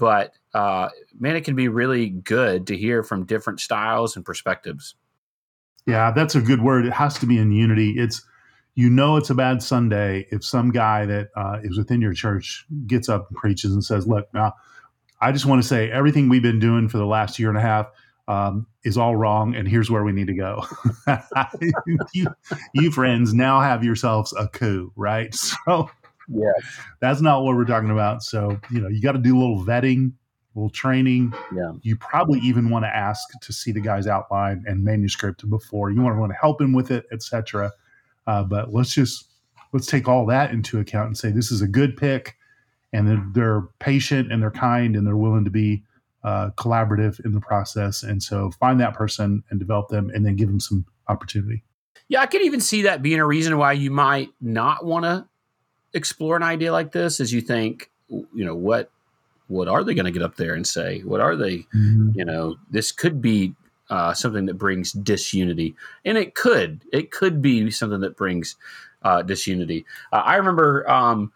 but 0.00 0.32
uh, 0.54 0.88
man, 1.20 1.36
it 1.36 1.44
can 1.44 1.54
be 1.54 1.68
really 1.68 2.08
good 2.08 2.66
to 2.68 2.76
hear 2.76 3.04
from 3.04 3.26
different 3.26 3.60
styles 3.60 4.16
and 4.16 4.24
perspectives. 4.24 4.94
Yeah, 5.86 6.10
that's 6.10 6.34
a 6.34 6.40
good 6.40 6.62
word. 6.62 6.86
It 6.86 6.92
has 6.92 7.18
to 7.18 7.26
be 7.26 7.38
in 7.38 7.52
unity. 7.52 7.94
It's 7.98 8.24
you 8.74 8.88
know 8.88 9.16
it's 9.16 9.30
a 9.30 9.34
bad 9.34 9.62
Sunday 9.62 10.26
if 10.30 10.42
some 10.42 10.70
guy 10.70 11.04
that 11.04 11.28
uh, 11.36 11.58
is 11.62 11.76
within 11.76 12.00
your 12.00 12.14
church 12.14 12.66
gets 12.86 13.08
up 13.08 13.28
and 13.28 13.36
preaches 13.36 13.72
and 13.72 13.84
says, 13.84 14.06
"Look, 14.06 14.32
now 14.32 14.54
I 15.20 15.32
just 15.32 15.46
want 15.46 15.62
to 15.62 15.68
say 15.68 15.90
everything 15.90 16.28
we've 16.28 16.42
been 16.42 16.60
doing 16.60 16.88
for 16.88 16.96
the 16.96 17.06
last 17.06 17.38
year 17.38 17.50
and 17.50 17.58
a 17.58 17.62
half 17.62 17.86
um, 18.26 18.66
is 18.84 18.96
all 18.96 19.16
wrong, 19.16 19.54
and 19.54 19.68
here's 19.68 19.90
where 19.90 20.02
we 20.02 20.12
need 20.12 20.28
to 20.28 20.34
go." 20.34 20.64
you, 22.14 22.26
you 22.72 22.90
friends 22.90 23.34
now 23.34 23.60
have 23.60 23.84
yourselves 23.84 24.32
a 24.32 24.48
coup, 24.48 24.92
right? 24.96 25.34
So 25.66 25.90
yeah. 26.32 26.52
That's 27.00 27.20
not 27.20 27.42
what 27.42 27.56
we're 27.56 27.64
talking 27.64 27.90
about. 27.90 28.22
So, 28.22 28.58
you 28.70 28.80
know, 28.80 28.88
you 28.88 29.00
got 29.00 29.12
to 29.12 29.18
do 29.18 29.36
a 29.36 29.40
little 29.40 29.64
vetting, 29.64 30.12
a 30.54 30.58
little 30.58 30.70
training. 30.70 31.32
Yeah. 31.54 31.72
You 31.82 31.96
probably 31.96 32.40
even 32.40 32.70
want 32.70 32.84
to 32.84 32.88
ask 32.88 33.28
to 33.40 33.52
see 33.52 33.72
the 33.72 33.80
guy's 33.80 34.06
outline 34.06 34.64
and 34.66 34.84
manuscript 34.84 35.48
before. 35.48 35.90
You 35.90 36.00
want 36.02 36.16
to 36.16 36.20
want 36.20 36.32
to 36.32 36.38
help 36.38 36.60
him 36.60 36.72
with 36.72 36.90
it, 36.90 37.06
etc. 37.12 37.72
Uh, 38.26 38.44
but 38.44 38.72
let's 38.72 38.94
just 38.94 39.26
let's 39.72 39.86
take 39.86 40.08
all 40.08 40.26
that 40.26 40.52
into 40.52 40.78
account 40.78 41.06
and 41.06 41.18
say 41.18 41.30
this 41.30 41.50
is 41.50 41.62
a 41.62 41.68
good 41.68 41.96
pick, 41.96 42.36
and 42.92 43.08
they're, 43.08 43.26
they're 43.32 43.62
patient 43.78 44.32
and 44.32 44.42
they're 44.42 44.50
kind 44.50 44.96
and 44.96 45.06
they're 45.06 45.16
willing 45.16 45.44
to 45.44 45.50
be 45.50 45.84
uh, 46.24 46.50
collaborative 46.56 47.24
in 47.24 47.32
the 47.32 47.40
process. 47.40 48.02
And 48.02 48.22
so, 48.22 48.50
find 48.52 48.80
that 48.80 48.94
person 48.94 49.42
and 49.50 49.58
develop 49.58 49.88
them, 49.88 50.10
and 50.14 50.24
then 50.24 50.36
give 50.36 50.48
them 50.48 50.60
some 50.60 50.84
opportunity. 51.08 51.64
Yeah, 52.08 52.22
I 52.22 52.26
could 52.26 52.42
even 52.42 52.60
see 52.60 52.82
that 52.82 53.02
being 53.02 53.20
a 53.20 53.26
reason 53.26 53.56
why 53.56 53.72
you 53.72 53.92
might 53.92 54.30
not 54.40 54.84
want 54.84 55.04
to 55.04 55.28
explore 55.92 56.36
an 56.36 56.42
idea 56.42 56.72
like 56.72 56.92
this 56.92 57.20
as 57.20 57.32
you 57.32 57.40
think, 57.40 57.90
you 58.08 58.44
know, 58.44 58.54
what 58.54 58.90
what 59.48 59.66
are 59.66 59.82
they 59.82 59.94
going 59.94 60.04
to 60.04 60.12
get 60.12 60.22
up 60.22 60.36
there 60.36 60.54
and 60.54 60.66
say? 60.66 61.00
What 61.00 61.20
are 61.20 61.34
they? 61.34 61.58
Mm-hmm. 61.74 62.10
You 62.14 62.24
know, 62.24 62.56
this 62.70 62.92
could 62.92 63.20
be 63.20 63.54
uh, 63.90 64.14
something 64.14 64.46
that 64.46 64.54
brings 64.54 64.92
disunity, 64.92 65.74
and 66.04 66.16
it 66.16 66.34
could. 66.34 66.82
It 66.92 67.10
could 67.10 67.42
be 67.42 67.70
something 67.70 68.00
that 68.00 68.16
brings 68.16 68.56
uh, 69.02 69.22
disunity. 69.22 69.84
Uh, 70.12 70.22
I 70.24 70.36
remember 70.36 70.88
um, 70.88 71.32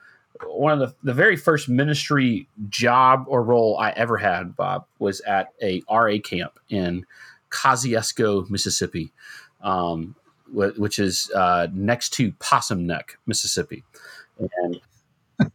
one 0.46 0.73
of 0.73 0.78
the, 0.78 0.94
the 1.02 1.12
very 1.12 1.37
first 1.37 1.68
ministry 1.68 2.49
job 2.68 3.25
or 3.26 3.42
role 3.42 3.76
I 3.78 3.90
ever 3.90 4.16
had, 4.16 4.56
Bob, 4.56 4.87
was 4.99 5.20
at 5.23 5.52
a 5.61 5.82
RA 5.90 6.18
camp 6.23 6.58
in 6.68 7.06
Kosciusko, 7.50 8.49
Mississippi, 8.50 9.12
um, 9.62 10.14
which 10.52 10.99
is 10.99 11.30
uh, 11.34 11.68
next 11.73 12.11
to 12.14 12.32
Possum 12.32 12.87
Neck, 12.87 13.18
Mississippi. 13.26 13.82
And 14.38 14.81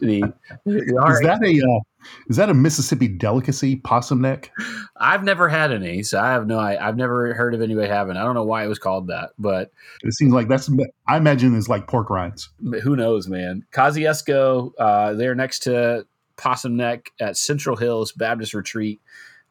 the, 0.00 0.32
the, 0.64 0.82
is 1.10 1.20
that 1.20 1.40
a 1.44 1.62
uh, 1.62 1.80
is 2.28 2.36
that 2.36 2.50
a 2.50 2.54
Mississippi 2.54 3.08
delicacy, 3.08 3.76
possum 3.76 4.20
neck? 4.20 4.52
I've 4.96 5.22
never 5.22 5.48
had 5.48 5.72
any, 5.72 6.02
so 6.02 6.20
I 6.20 6.32
have 6.32 6.46
no. 6.46 6.58
I, 6.58 6.74
have 6.74 6.96
never 6.96 7.34
heard 7.34 7.54
of 7.54 7.62
anybody 7.62 7.88
having. 7.88 8.16
I 8.16 8.22
don't 8.22 8.34
know 8.34 8.44
why 8.44 8.64
it 8.64 8.68
was 8.68 8.78
called 8.78 9.08
that, 9.08 9.30
but 9.38 9.70
it 10.02 10.14
seems 10.14 10.32
like 10.32 10.48
that's. 10.48 10.70
I 11.06 11.16
imagine 11.16 11.56
it's 11.56 11.68
like 11.68 11.86
pork 11.86 12.10
rinds. 12.10 12.50
Who 12.82 12.96
knows, 12.96 13.28
man? 13.28 13.64
Kosciusko, 13.72 14.72
uh, 14.78 15.12
they're 15.14 15.34
next 15.34 15.60
to 15.60 16.06
Possum 16.36 16.76
Neck 16.76 17.10
at 17.20 17.36
Central 17.36 17.76
Hills 17.76 18.12
Baptist 18.12 18.54
Retreat, 18.54 19.00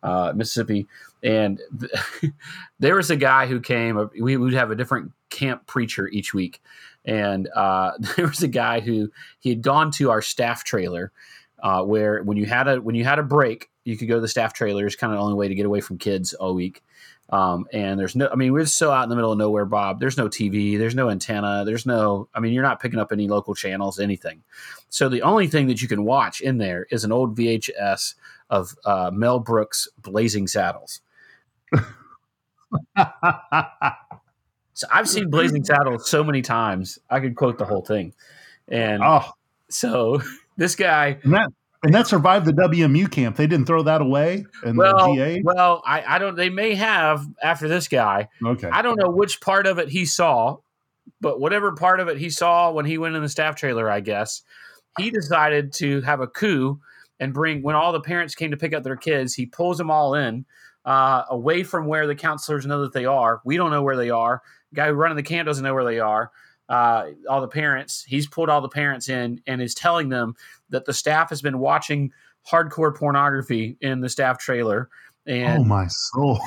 uh, 0.04 0.34
Mississippi, 0.36 0.88
and 1.24 1.60
th- 1.80 2.34
there 2.80 2.96
was 2.96 3.10
a 3.10 3.16
guy 3.16 3.48
who 3.48 3.60
came. 3.60 4.10
We 4.20 4.38
would 4.38 4.54
have 4.54 4.72
a 4.72 4.76
different 4.76 5.12
camp 5.30 5.66
preacher 5.68 6.08
each 6.10 6.34
week 6.34 6.62
and 7.06 7.48
uh, 7.56 7.92
there 8.16 8.28
was 8.28 8.44
a 8.44 8.48
guy 8.48 8.80
who 8.80 9.10
he 9.40 9.50
had 9.50 9.62
gone 9.62 9.92
to 9.92 10.10
our 10.10 10.22
staff 10.22 10.64
trailer 10.64 11.12
uh, 11.64 11.84
where 11.84 12.24
when 12.24 12.38
you 12.38 12.46
had 12.46 12.68
a 12.68 12.82
when 12.82 12.96
you 12.96 13.04
had 13.04 13.20
a 13.20 13.24
break 13.24 13.70
You 13.86 13.98
could 13.98 14.08
go 14.08 14.16
to 14.16 14.22
the 14.22 14.28
staff 14.28 14.54
trailer. 14.54 14.86
It's 14.86 14.96
kind 14.96 15.14
of 15.14 15.18
the 15.18 15.24
only 15.24 15.36
way 15.36 15.48
to 15.48 15.56
get 15.56 15.66
away 15.66 15.82
from 15.82 15.98
kids 15.98 16.34
all 16.34 16.54
week. 16.54 16.84
Um, 17.32 17.66
and 17.72 17.98
there's 17.98 18.16
no, 18.16 18.28
I 18.30 18.36
mean, 18.36 18.52
we're 18.52 18.66
so 18.66 18.92
out 18.92 19.04
in 19.04 19.10
the 19.10 19.16
middle 19.16 19.32
of 19.32 19.38
nowhere, 19.38 19.64
Bob. 19.66 20.02
There's 20.02 20.18
no 20.18 20.28
TV, 20.28 20.78
there's 20.78 20.96
no 20.96 21.10
antenna, 21.10 21.64
there's 21.66 21.86
no, 21.86 22.28
I 22.36 22.42
mean, 22.42 22.52
you're 22.52 22.62
not 22.62 22.82
picking 22.82 23.00
up 23.00 23.14
any 23.14 23.30
local 23.30 23.56
channels, 23.56 24.00
anything. 24.00 24.44
So 24.90 25.08
the 25.08 25.22
only 25.22 25.48
thing 25.48 25.68
that 25.68 25.82
you 25.82 25.88
can 25.88 26.04
watch 26.04 26.42
in 26.42 26.58
there 26.58 26.88
is 26.92 27.06
an 27.06 27.14
old 27.14 27.38
VHS 27.38 28.16
of 28.50 28.76
uh, 28.84 29.12
Mel 29.14 29.40
Brooks' 29.40 29.88
Blazing 30.02 30.48
Saddles. 30.48 31.00
so 34.74 34.88
I've 34.92 35.10
seen 35.10 35.24
mm-hmm. 35.24 35.32
Blazing 35.32 35.64
Saddles 35.64 36.10
so 36.10 36.24
many 36.24 36.42
times, 36.42 37.00
I 37.10 37.20
could 37.20 37.36
quote 37.36 37.58
the 37.58 37.66
whole 37.66 37.82
thing. 37.82 38.14
And 38.68 39.02
oh. 39.04 39.32
so 39.70 40.22
this 40.58 40.76
guy, 40.76 41.20
and 41.24 41.34
that, 41.34 41.50
and 41.84 41.94
that 41.94 42.08
survived 42.08 42.46
the 42.46 42.54
WMU 42.54 43.10
camp. 43.12 43.38
They 43.38 43.48
didn't 43.48 43.66
throw 43.66 43.84
that 43.84 44.02
away. 44.02 44.46
And 44.64 44.78
well, 44.78 45.16
well, 45.44 45.82
I, 45.86 46.04
I 46.16 46.20
don't. 46.20 46.36
They 46.36 46.50
may 46.50 46.76
have 46.76 47.26
after 47.42 47.68
this 47.68 47.88
guy. 47.88 48.30
Okay. 48.44 48.70
I 48.72 48.82
don't 48.82 49.00
know 49.00 49.10
which 49.10 49.42
part 49.42 49.66
of 49.66 49.80
it 49.80 49.90
he 49.90 50.06
saw, 50.06 50.58
but 51.20 51.40
whatever 51.40 51.74
part 51.74 52.00
of 52.00 52.08
it 52.08 52.18
he 52.18 52.30
saw 52.30 52.72
when 52.72 52.86
he 52.86 52.98
went 52.98 53.16
in 53.16 53.24
the 53.24 53.30
staff 53.30 53.56
trailer, 53.56 53.90
I 53.90 54.00
guess 54.00 54.44
he 55.00 55.10
decided 55.10 55.74
to 55.74 56.02
have 56.02 56.20
a 56.20 56.28
coup 56.28 56.80
and 57.20 57.34
bring 57.34 57.62
when 57.62 57.76
all 57.76 57.92
the 57.92 58.02
parents 58.02 58.36
came 58.36 58.52
to 58.52 58.58
pick 58.58 58.74
up 58.74 58.84
their 58.84 58.96
kids. 58.96 59.34
He 59.34 59.46
pulls 59.46 59.78
them 59.78 59.90
all 59.90 60.14
in 60.14 60.46
uh, 60.86 61.24
away 61.30 61.64
from 61.64 61.86
where 61.86 62.08
the 62.08 62.16
counselors 62.16 62.66
know 62.66 62.82
that 62.82 62.94
they 62.94 63.06
are. 63.06 63.42
We 63.46 63.58
don't 63.58 63.72
know 63.72 63.84
where 63.84 63.98
they 63.98 64.10
are. 64.10 64.42
The 64.72 64.76
guy 64.76 64.90
running 64.90 65.18
the 65.18 65.24
camp 65.24 65.48
doesn't 65.48 65.64
know 65.64 65.74
where 65.74 65.86
they 65.86 66.00
are 66.00 66.32
uh, 66.72 67.08
all 67.30 67.42
the 67.42 67.48
parents. 67.50 68.04
He's 68.08 68.28
pulled 68.28 68.50
all 68.50 68.62
the 68.62 68.70
parents 68.70 69.10
in 69.10 69.42
and 69.46 69.62
is 69.62 69.76
telling 69.76 70.08
them 70.08 70.36
that 70.70 70.86
the 70.86 70.94
staff 70.94 71.30
has 71.30 71.42
been 71.42 71.60
watching 71.60 72.12
hardcore 72.50 72.96
pornography 72.96 73.78
in 73.82 74.00
the 74.00 74.10
staff 74.10 74.40
trailer. 74.40 74.90
And 75.28 75.60
oh 75.60 75.64
my 75.66 75.86
soul! 75.88 76.40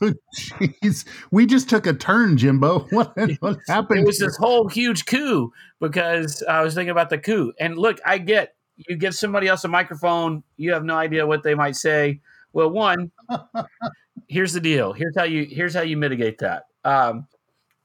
Jeez, 0.36 1.06
we 1.32 1.46
just 1.46 1.68
took 1.68 1.86
a 1.86 1.94
turn, 1.94 2.36
Jimbo. 2.36 2.86
What, 2.90 3.16
what 3.40 3.58
happened? 3.66 4.00
It 4.00 4.06
was 4.06 4.18
this 4.18 4.36
whole 4.36 4.68
huge 4.68 5.06
coup 5.06 5.52
because 5.80 6.42
I 6.44 6.62
was 6.62 6.74
thinking 6.74 6.90
about 6.90 7.10
the 7.10 7.18
coup. 7.18 7.52
And 7.58 7.76
look, 7.76 7.98
I 8.06 8.18
get 8.18 8.54
you 8.76 8.94
give 8.94 9.14
somebody 9.14 9.48
else 9.48 9.64
a 9.64 9.68
microphone, 9.68 10.44
you 10.56 10.72
have 10.72 10.84
no 10.84 10.96
idea 10.96 11.26
what 11.26 11.42
they 11.42 11.54
might 11.54 11.76
say. 11.76 12.20
Well, 12.56 12.70
one, 12.70 13.10
here's 14.28 14.54
the 14.54 14.60
deal. 14.60 14.94
Here's 14.94 15.14
how 15.14 15.24
you 15.24 15.44
here's 15.44 15.74
how 15.74 15.82
you 15.82 15.98
mitigate 15.98 16.38
that. 16.38 16.64
Um, 16.86 17.26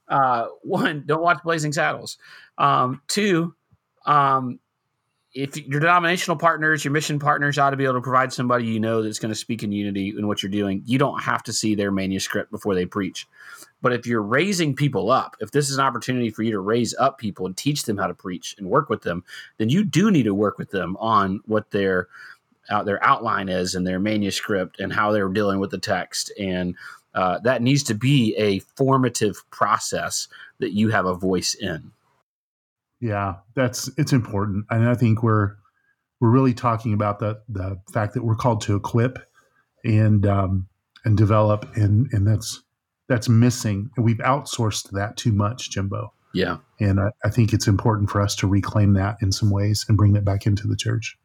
uh, 0.08 0.46
one, 0.62 1.04
don't 1.04 1.20
watch 1.20 1.42
Blazing 1.44 1.74
Saddles. 1.74 2.16
Um, 2.56 3.02
two, 3.06 3.54
um, 4.06 4.58
if 5.34 5.58
your 5.58 5.78
denominational 5.78 6.38
partners, 6.38 6.86
your 6.86 6.92
mission 6.92 7.18
partners 7.18 7.58
ought 7.58 7.70
to 7.70 7.76
be 7.76 7.84
able 7.84 7.96
to 7.96 8.00
provide 8.00 8.32
somebody 8.32 8.64
you 8.64 8.80
know 8.80 9.02
that's 9.02 9.18
going 9.18 9.30
to 9.30 9.38
speak 9.38 9.62
in 9.62 9.72
unity 9.72 10.14
in 10.16 10.26
what 10.26 10.42
you're 10.42 10.50
doing. 10.50 10.80
You 10.86 10.96
don't 10.96 11.20
have 11.20 11.42
to 11.42 11.52
see 11.52 11.74
their 11.74 11.92
manuscript 11.92 12.50
before 12.50 12.74
they 12.74 12.86
preach. 12.86 13.26
But 13.82 13.92
if 13.92 14.06
you're 14.06 14.22
raising 14.22 14.74
people 14.74 15.10
up, 15.10 15.36
if 15.40 15.50
this 15.50 15.68
is 15.68 15.76
an 15.76 15.84
opportunity 15.84 16.30
for 16.30 16.44
you 16.44 16.52
to 16.52 16.60
raise 16.60 16.94
up 16.94 17.18
people 17.18 17.44
and 17.44 17.54
teach 17.54 17.82
them 17.82 17.98
how 17.98 18.06
to 18.06 18.14
preach 18.14 18.54
and 18.56 18.70
work 18.70 18.88
with 18.88 19.02
them, 19.02 19.22
then 19.58 19.68
you 19.68 19.84
do 19.84 20.10
need 20.10 20.22
to 20.22 20.34
work 20.34 20.56
with 20.56 20.70
them 20.70 20.96
on 20.98 21.40
what 21.44 21.70
their 21.72 22.08
uh, 22.70 22.82
their 22.82 23.02
outline 23.04 23.48
is 23.48 23.74
and 23.74 23.86
their 23.86 23.98
manuscript 23.98 24.80
and 24.80 24.92
how 24.92 25.12
they're 25.12 25.28
dealing 25.28 25.58
with 25.58 25.70
the 25.70 25.78
text 25.78 26.32
and 26.38 26.76
uh, 27.14 27.38
that 27.40 27.62
needs 27.62 27.82
to 27.82 27.94
be 27.94 28.34
a 28.36 28.60
formative 28.76 29.42
process 29.50 30.28
that 30.60 30.72
you 30.72 30.88
have 30.88 31.04
a 31.06 31.14
voice 31.14 31.54
in. 31.54 31.92
Yeah, 33.00 33.36
that's 33.54 33.90
it's 33.98 34.12
important, 34.12 34.64
and 34.70 34.88
I 34.88 34.94
think 34.94 35.22
we're 35.22 35.56
we're 36.20 36.30
really 36.30 36.54
talking 36.54 36.94
about 36.94 37.18
the 37.18 37.40
the 37.48 37.78
fact 37.92 38.14
that 38.14 38.24
we're 38.24 38.36
called 38.36 38.60
to 38.62 38.76
equip 38.76 39.18
and 39.84 40.24
um, 40.24 40.68
and 41.04 41.16
develop, 41.16 41.68
and 41.76 42.08
and 42.12 42.26
that's 42.26 42.62
that's 43.08 43.28
missing, 43.28 43.90
we've 43.98 44.18
outsourced 44.18 44.90
that 44.92 45.16
too 45.16 45.32
much, 45.32 45.70
Jimbo. 45.70 46.12
Yeah, 46.32 46.58
and 46.80 47.00
I, 47.00 47.10
I 47.24 47.28
think 47.28 47.52
it's 47.52 47.66
important 47.66 48.08
for 48.08 48.20
us 48.20 48.36
to 48.36 48.46
reclaim 48.46 48.94
that 48.94 49.16
in 49.20 49.32
some 49.32 49.50
ways 49.50 49.84
and 49.88 49.98
bring 49.98 50.12
that 50.14 50.24
back 50.24 50.46
into 50.46 50.66
the 50.68 50.76
church. 50.76 51.18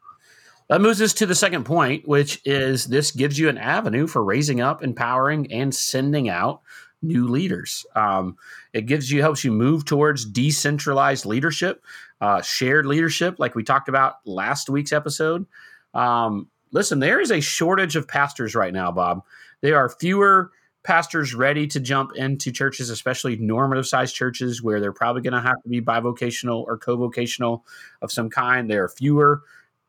That 0.70 0.82
moves 0.82 1.02
us 1.02 1.14
to 1.14 1.26
the 1.26 1.36
second 1.36 1.64
point, 1.64 2.08
which 2.08 2.42
is 2.44 2.86
this 2.86 3.12
gives 3.12 3.40
you 3.40 3.48
an 3.48 3.58
avenue 3.58 4.06
for 4.06 4.24
raising 4.24 4.60
up, 4.60 4.84
empowering, 4.84 5.52
and 5.52 5.74
sending 5.74 6.28
out 6.28 6.62
new 7.02 7.28
leaders. 7.28 7.86
Um, 7.96 8.38
it 8.74 8.86
gives 8.86 9.12
you 9.12 9.22
helps 9.22 9.44
you 9.44 9.52
move 9.52 9.86
towards 9.86 10.26
decentralized 10.26 11.26
leadership, 11.26 11.84
uh, 12.20 12.42
shared 12.42 12.86
leadership, 12.86 13.36
like 13.40 13.56
we 13.56 13.64
talked 13.64 13.88
about 13.88 14.16
last 14.26 14.70
week's 14.70 14.92
episode. 14.92 15.46
Um, 15.94 16.50
listen, 16.72 17.00
there 17.00 17.22
is 17.22 17.32
a 17.32 17.40
shortage 17.40 17.96
of 17.96 18.08
pastors 18.08 18.56
right 18.56 18.74
now, 18.74 18.92
Bob. 18.92 19.24
There 19.62 19.78
are 19.78 19.90
fewer 19.90 20.52
pastors 20.84 21.34
ready 21.34 21.68
to 21.68 21.80
jump 21.80 22.16
into 22.16 22.52
churches, 22.52 22.90
especially 22.90 23.36
normative 23.38 23.88
sized 23.88 24.16
churches 24.16 24.62
where 24.64 24.80
they're 24.80 24.94
probably 24.94 25.22
going 25.22 25.34
to 25.34 25.42
have 25.42 25.62
to 25.64 25.70
be 25.70 25.82
bivocational 25.82 26.64
or 26.64 26.78
co-vocational 26.78 27.66
of 28.02 28.12
some 28.12 28.30
kind. 28.30 28.70
There 28.70 28.84
are 28.84 28.90
fewer 28.90 29.44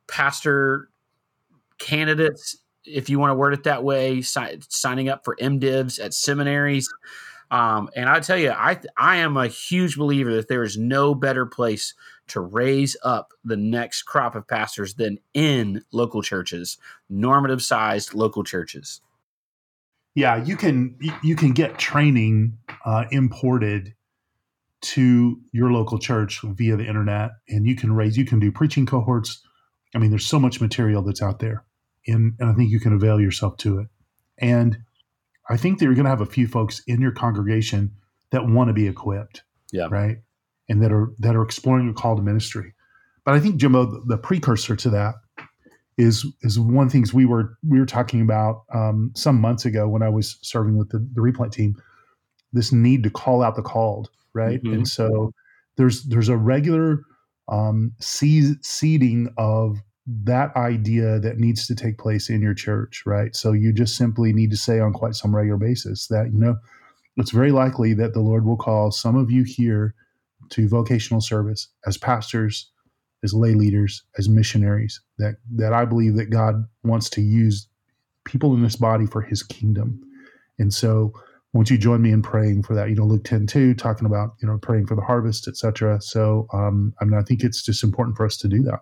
pastor 0.09 0.91
candidates, 1.79 2.57
if 2.85 3.09
you 3.09 3.19
want 3.19 3.31
to 3.31 3.35
word 3.35 3.55
it 3.55 3.65
that 3.65 3.85
way, 3.85 4.23
si- 4.23 4.61
signing 4.69 5.09
up 5.09 5.25
for 5.25 5.37
MDivs 5.37 6.03
at 6.03 6.15
seminaries. 6.15 6.89
Um, 7.51 7.89
and 7.97 8.09
I 8.09 8.21
tell 8.21 8.37
you, 8.37 8.51
I 8.51 8.79
I 8.97 9.17
am 9.17 9.37
a 9.37 9.47
huge 9.47 9.97
believer 9.97 10.35
that 10.35 10.49
there 10.49 10.65
is 10.65 10.77
no 10.77 11.15
better 11.15 11.47
place 11.47 11.95
to 12.29 12.41
raise 12.41 12.95
up 13.03 13.33
the 13.43 13.57
next 13.57 14.03
crop 14.03 14.35
of 14.35 14.47
pastors 14.47 14.95
than 14.95 15.19
in 15.33 15.83
local 15.91 16.23
churches, 16.23 16.77
normative 17.09 17.63
sized 17.63 18.13
local 18.13 18.45
churches. 18.45 19.01
Yeah, 20.15 20.43
you 20.43 20.57
can 20.57 20.99
you 21.23 21.37
can 21.37 21.53
get 21.53 21.79
training 21.79 22.59
uh, 22.85 23.05
imported 23.11 23.95
to 24.81 25.41
your 25.53 25.73
local 25.73 25.99
church 25.99 26.41
via 26.43 26.77
the 26.77 26.87
internet, 26.87 27.31
and 27.49 27.67
you 27.67 27.75
can 27.75 27.93
raise 27.93 28.19
you 28.19 28.27
can 28.27 28.41
do 28.41 28.53
preaching 28.53 28.85
cohorts 28.85 29.41
I 29.95 29.99
mean, 29.99 30.11
there's 30.11 30.27
so 30.27 30.39
much 30.39 30.61
material 30.61 31.03
that's 31.03 31.23
out 31.23 31.39
there, 31.39 31.65
and, 32.07 32.35
and 32.39 32.51
I 32.51 32.55
think 32.55 32.71
you 32.71 32.81
can 32.81 32.93
avail 32.93 33.21
yourself 33.21 33.57
to 33.59 33.79
it. 33.79 33.87
And 34.39 34.79
I 35.49 35.57
think 35.57 35.79
that 35.79 35.87
you're 35.87 35.95
going 35.95 36.05
to 36.05 36.11
have 36.11 36.21
a 36.21 36.27
few 36.27 36.47
folks 36.47 36.83
in 36.87 37.01
your 37.01 37.13
congregation 37.13 37.93
that 38.31 38.47
want 38.47 38.69
to 38.69 38.75
be 38.75 38.87
equipped, 38.87 39.43
yeah, 39.73 39.89
right, 39.91 40.19
and 40.69 40.83
that 40.83 40.93
are 40.93 41.13
that 41.19 41.35
are 41.35 41.43
exploring 41.43 41.89
a 41.89 41.95
call 41.95 42.17
to 42.17 42.23
ministry. 42.23 42.75
But 43.25 43.35
I 43.35 43.41
think 43.41 43.57
Jimbo, 43.57 43.87
the, 43.87 44.03
the 44.07 44.19
precursor 44.19 44.77
to 44.77 44.91
that 44.91 45.15
is 45.97 46.27
is 46.43 46.59
one 46.59 46.87
of 46.87 46.93
the 46.93 46.97
things 46.97 47.13
we 47.13 47.27
were 47.27 47.59
we 47.69 47.79
were 47.79 47.87
talking 47.87 48.21
about 48.21 48.63
um, 48.73 49.11
some 49.15 49.41
months 49.41 49.65
ago 49.65 49.89
when 49.89 50.03
I 50.03 50.09
was 50.09 50.39
serving 50.43 50.79
with 50.79 50.91
the, 50.91 51.07
the 51.13 51.21
replant 51.21 51.53
team. 51.53 51.75
This 52.53 52.73
need 52.73 53.03
to 53.03 53.11
call 53.11 53.43
out 53.43 53.57
the 53.57 53.63
called, 53.63 54.09
right? 54.33 54.63
Mm-hmm. 54.63 54.73
And 54.73 54.89
so 54.89 55.33
there's 55.77 56.05
there's 56.05 56.29
a 56.29 56.37
regular 56.37 57.03
um, 57.49 57.93
seeding 58.01 59.29
of 59.39 59.79
that 60.25 60.55
idea 60.57 61.19
that 61.21 61.39
needs 61.39 61.67
to 61.67 61.75
take 61.75 61.99
place 61.99 62.31
in 62.31 62.41
your 62.41 62.55
church, 62.55 63.03
right? 63.05 63.37
So 63.37 63.53
you 63.53 63.73
just 63.73 63.97
simply 63.97 64.33
need 64.33 64.51
to 64.51 64.57
say 64.57 64.81
on 64.81 64.93
quite 64.93 65.15
some 65.15 65.35
regular 65.37 65.59
basis 65.59 66.07
that, 66.09 66.31
you 66.33 66.39
know, 66.39 66.57
it's 67.17 67.31
very 67.31 67.53
likely 67.53 67.95
that 67.95 68.15
the 68.15 68.21
Lord 68.21 68.47
will 68.47 68.57
call 68.57 68.91
some 68.91 69.17
of 69.17 69.31
you 69.31 69.43
here 69.43 69.95
to 70.51 70.69
vocational 70.69 71.21
service 71.21 71.69
as 71.87 71.99
pastors, 71.99 72.71
as 73.23 73.35
lay 73.35 73.55
leaders, 73.55 74.03
as 74.17 74.29
missionaries, 74.29 75.01
that, 75.19 75.37
that 75.57 75.73
I 75.73 75.85
believe 75.85 76.17
that 76.17 76.31
God 76.31 76.65
wants 76.85 77.11
to 77.11 77.21
use 77.21 77.69
people 78.25 78.55
in 78.55 78.63
this 78.63 78.77
body 78.77 79.05
for 79.07 79.21
his 79.21 79.43
kingdom. 79.43 80.01
And 80.59 80.73
so 80.73 81.13
won't 81.59 81.71
you 81.71 81.77
join 81.77 82.01
me 82.01 82.13
in 82.13 82.23
praying 82.23 82.63
for 82.63 82.77
that? 82.77 82.89
You 82.89 82.95
know, 82.95 83.05
Luke 83.05 83.25
10 83.25 83.49
2, 83.49 83.75
talking 83.75 84.07
about, 84.07 84.37
you 84.41 84.47
know, 84.47 84.59
praying 84.59 84.87
for 84.87 84.95
the 84.95 85.03
harvest, 85.03 85.49
etc. 85.49 86.01
So, 86.01 86.47
um, 86.53 86.95
I 87.01 87.05
mean, 87.05 87.19
I 87.19 87.23
think 87.23 87.43
it's 87.43 87.65
just 87.65 87.83
important 87.83 88.17
for 88.17 88.25
us 88.25 88.37
to 88.37 88.49
do 88.49 88.63
that. 88.63 88.79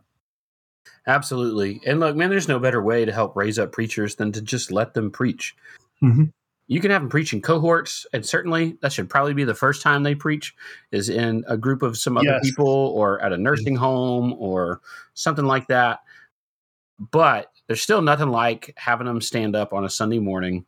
Absolutely. 1.06 1.80
And 1.86 2.00
look, 2.00 2.14
man, 2.16 2.28
there's 2.28 2.48
no 2.48 2.58
better 2.58 2.82
way 2.82 3.06
to 3.06 3.12
help 3.14 3.34
raise 3.34 3.58
up 3.58 3.72
preachers 3.72 4.16
than 4.16 4.30
to 4.32 4.42
just 4.42 4.70
let 4.70 4.92
them 4.92 5.10
preach. 5.10 5.56
Mm-hmm. 6.02 6.24
You 6.66 6.80
can 6.80 6.90
have 6.90 7.00
them 7.00 7.08
preach 7.08 7.32
in 7.32 7.40
cohorts, 7.40 8.04
and 8.12 8.26
certainly 8.26 8.76
that 8.82 8.92
should 8.92 9.08
probably 9.08 9.32
be 9.32 9.44
the 9.44 9.54
first 9.54 9.80
time 9.80 10.02
they 10.02 10.14
preach 10.14 10.54
is 10.92 11.08
in 11.08 11.44
a 11.48 11.56
group 11.56 11.80
of 11.80 11.96
some 11.96 12.18
other 12.18 12.26
yes. 12.26 12.40
people 12.42 12.68
or 12.68 13.22
at 13.22 13.32
a 13.32 13.38
nursing 13.38 13.76
home 13.76 14.34
or 14.34 14.82
something 15.14 15.46
like 15.46 15.66
that. 15.68 16.00
But 16.98 17.50
there's 17.68 17.80
still 17.80 18.02
nothing 18.02 18.28
like 18.28 18.74
having 18.76 19.06
them 19.06 19.22
stand 19.22 19.56
up 19.56 19.72
on 19.72 19.86
a 19.86 19.88
Sunday 19.88 20.18
morning 20.18 20.66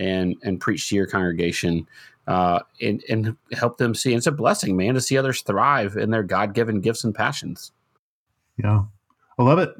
and 0.00 0.34
and 0.42 0.60
preach 0.60 0.88
to 0.88 0.96
your 0.96 1.06
congregation 1.06 1.86
uh, 2.26 2.60
and 2.80 3.04
and 3.08 3.36
help 3.52 3.76
them 3.76 3.94
see. 3.94 4.14
It's 4.14 4.26
a 4.26 4.32
blessing, 4.32 4.76
man, 4.76 4.94
to 4.94 5.00
see 5.00 5.16
others 5.16 5.42
thrive 5.42 5.96
in 5.96 6.10
their 6.10 6.24
God 6.24 6.54
given 6.54 6.80
gifts 6.80 7.04
and 7.04 7.14
passions. 7.14 7.70
Yeah, 8.56 8.84
I 9.38 9.42
love 9.42 9.58
it. 9.58 9.70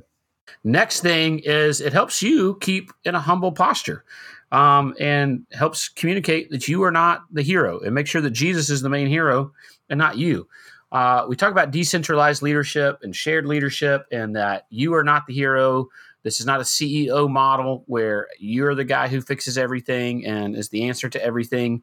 Next 0.62 1.00
thing 1.00 1.40
is 1.40 1.80
it 1.80 1.92
helps 1.92 2.22
you 2.22 2.58
keep 2.60 2.92
in 3.04 3.14
a 3.14 3.20
humble 3.20 3.52
posture. 3.52 4.04
Um, 4.52 4.96
and 4.98 5.46
helps 5.52 5.88
communicate 5.88 6.50
that 6.50 6.66
you 6.66 6.82
are 6.82 6.90
not 6.90 7.22
the 7.30 7.40
hero 7.40 7.78
and 7.78 7.94
make 7.94 8.08
sure 8.08 8.20
that 8.20 8.30
Jesus 8.30 8.68
is 8.68 8.82
the 8.82 8.88
main 8.88 9.06
hero 9.06 9.52
and 9.88 9.96
not 9.96 10.18
you. 10.18 10.48
Uh, 10.92 11.24
we 11.28 11.36
talk 11.36 11.52
about 11.52 11.70
decentralized 11.70 12.42
leadership 12.42 12.98
and 13.02 13.14
shared 13.14 13.46
leadership, 13.46 14.06
and 14.10 14.34
that 14.34 14.66
you 14.70 14.92
are 14.94 15.04
not 15.04 15.26
the 15.26 15.34
hero, 15.34 15.88
This 16.22 16.40
is 16.40 16.46
not 16.46 16.60
a 16.60 16.64
CEO 16.64 17.28
model 17.30 17.84
where 17.86 18.28
you're 18.38 18.74
the 18.74 18.84
guy 18.84 19.08
who 19.08 19.20
fixes 19.20 19.56
everything 19.56 20.26
and 20.26 20.56
is 20.56 20.68
the 20.68 20.88
answer 20.88 21.08
to 21.08 21.24
everything. 21.24 21.82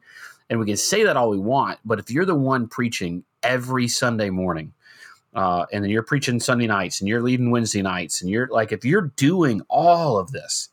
And 0.50 0.58
we 0.58 0.66
can 0.66 0.76
say 0.76 1.02
that 1.04 1.16
all 1.16 1.28
we 1.28 1.38
want, 1.38 1.78
but 1.84 1.98
if 1.98 2.10
you're 2.10 2.24
the 2.24 2.34
one 2.34 2.68
preaching 2.68 3.24
every 3.42 3.88
Sunday 3.88 4.30
morning, 4.30 4.72
uh, 5.34 5.66
and 5.72 5.84
then 5.84 5.90
you're 5.90 6.02
preaching 6.02 6.40
Sunday 6.40 6.66
nights 6.66 7.00
and 7.00 7.08
you're 7.08 7.22
leading 7.22 7.50
Wednesday 7.50 7.82
nights, 7.82 8.22
and 8.22 8.30
you're 8.30 8.48
like, 8.48 8.72
if 8.72 8.84
you're 8.84 9.12
doing 9.16 9.60
all 9.68 10.18
of 10.18 10.32
this, 10.32 10.70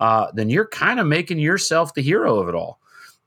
uh, 0.00 0.30
then 0.34 0.50
you're 0.50 0.66
kind 0.66 1.00
of 1.00 1.06
making 1.06 1.38
yourself 1.38 1.94
the 1.94 2.02
hero 2.02 2.38
of 2.38 2.48
it 2.48 2.54
all. 2.54 2.80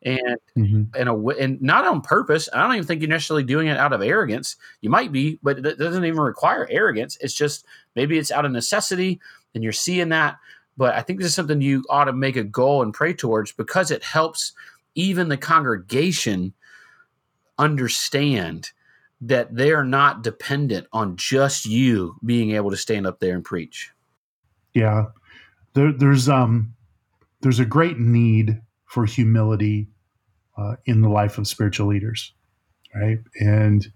And 0.03 0.38
mm-hmm. 0.56 0.96
in 0.96 1.08
a 1.08 1.27
and 1.29 1.60
not 1.60 1.86
on 1.86 2.01
purpose. 2.01 2.48
I 2.53 2.62
don't 2.62 2.75
even 2.75 2.86
think 2.86 3.01
you're 3.01 3.10
necessarily 3.10 3.44
doing 3.44 3.67
it 3.67 3.77
out 3.77 3.94
of 3.94 4.01
arrogance. 4.03 4.56
You 4.82 4.91
might 4.91 5.12
be, 5.12 5.39
but 5.41 5.58
it 5.65 5.79
doesn't 5.79 6.06
even 6.06 6.20
require 6.20 6.67
arrogance. 6.70 7.17
It's 7.20 7.34
just 7.34 7.65
maybe 7.96 8.20
it's 8.20 8.32
out 8.32 8.46
of 8.46 8.51
necessity, 8.51 9.20
and 9.54 9.63
you're 9.63 9.74
seeing 9.74 10.10
that. 10.10 10.38
But 10.77 10.96
I 10.96 11.01
think 11.01 11.20
this 11.20 11.30
is 11.30 11.36
something 11.36 11.62
you 11.62 11.84
ought 11.89 12.06
to 12.06 12.13
make 12.13 12.36
a 12.36 12.44
goal 12.44 12.84
and 12.84 12.94
pray 12.94 13.13
towards 13.13 13.51
because 13.51 13.89
it 13.89 14.04
helps 14.04 14.54
even 14.96 15.30
the 15.30 15.38
congregation 15.38 16.54
understand 17.58 18.72
that 19.22 19.56
they 19.56 19.72
are 19.72 19.84
not 19.84 20.22
dependent 20.22 20.88
on 20.94 21.18
just 21.18 21.66
you 21.66 22.16
being 22.24 22.51
able 22.51 22.70
to 22.70 22.77
stand 22.77 23.08
up 23.08 23.20
there 23.20 23.34
and 23.34 23.44
preach. 23.44 23.92
Yeah. 24.74 25.06
There, 25.74 25.92
there's 25.92 26.30
um 26.30 26.75
there's 27.42 27.60
a 27.60 27.66
great 27.66 28.00
need 28.00 28.62
for 28.86 29.06
humility 29.06 29.88
uh, 30.58 30.75
in 30.86 31.01
the 31.01 31.10
life 31.10 31.38
of 31.38 31.48
spiritual 31.48 31.88
leaders, 31.88 32.34
right? 32.96 33.20
And 33.39 33.92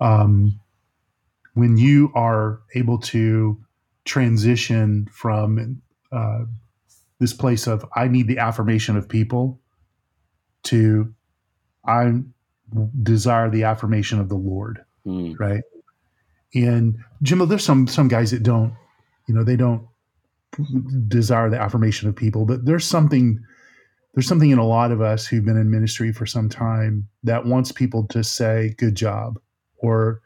um, 0.00 0.60
when 1.54 1.76
you 1.76 2.12
are 2.14 2.60
able 2.74 2.98
to 2.98 3.58
transition 4.06 5.06
from 5.12 5.82
uh, 6.12 6.44
this 7.18 7.34
place 7.34 7.66
of 7.66 7.84
I 7.94 8.08
need 8.08 8.28
the 8.28 8.38
affirmation 8.38 8.96
of 8.96 9.08
people 9.08 9.60
to 10.64 11.12
I 11.86 12.12
desire 13.02 13.50
the 13.50 13.64
affirmation 13.64 14.18
of 14.18 14.28
the 14.28 14.36
Lord, 14.36 14.84
mm. 15.06 15.38
right? 15.38 15.62
And 16.54 16.96
Jimbo, 17.22 17.46
there's 17.46 17.64
some 17.64 17.86
some 17.86 18.08
guys 18.08 18.30
that 18.30 18.42
don't, 18.42 18.74
you 19.28 19.34
know, 19.34 19.44
they 19.44 19.56
don't 19.56 19.86
desire 21.08 21.50
the 21.50 21.60
affirmation 21.60 22.08
of 22.08 22.16
people, 22.16 22.46
but 22.46 22.64
there's 22.64 22.86
something 22.86 23.40
there's 24.14 24.26
something 24.26 24.50
in 24.50 24.58
a 24.58 24.66
lot 24.66 24.92
of 24.92 25.02
us 25.02 25.26
who've 25.26 25.44
been 25.44 25.58
in 25.58 25.70
ministry 25.70 26.12
for 26.12 26.24
some 26.24 26.48
time 26.48 27.06
that 27.22 27.44
wants 27.44 27.70
people 27.70 28.06
to 28.08 28.24
say 28.24 28.74
good 28.78 28.94
job 28.94 29.38
or 29.78 30.22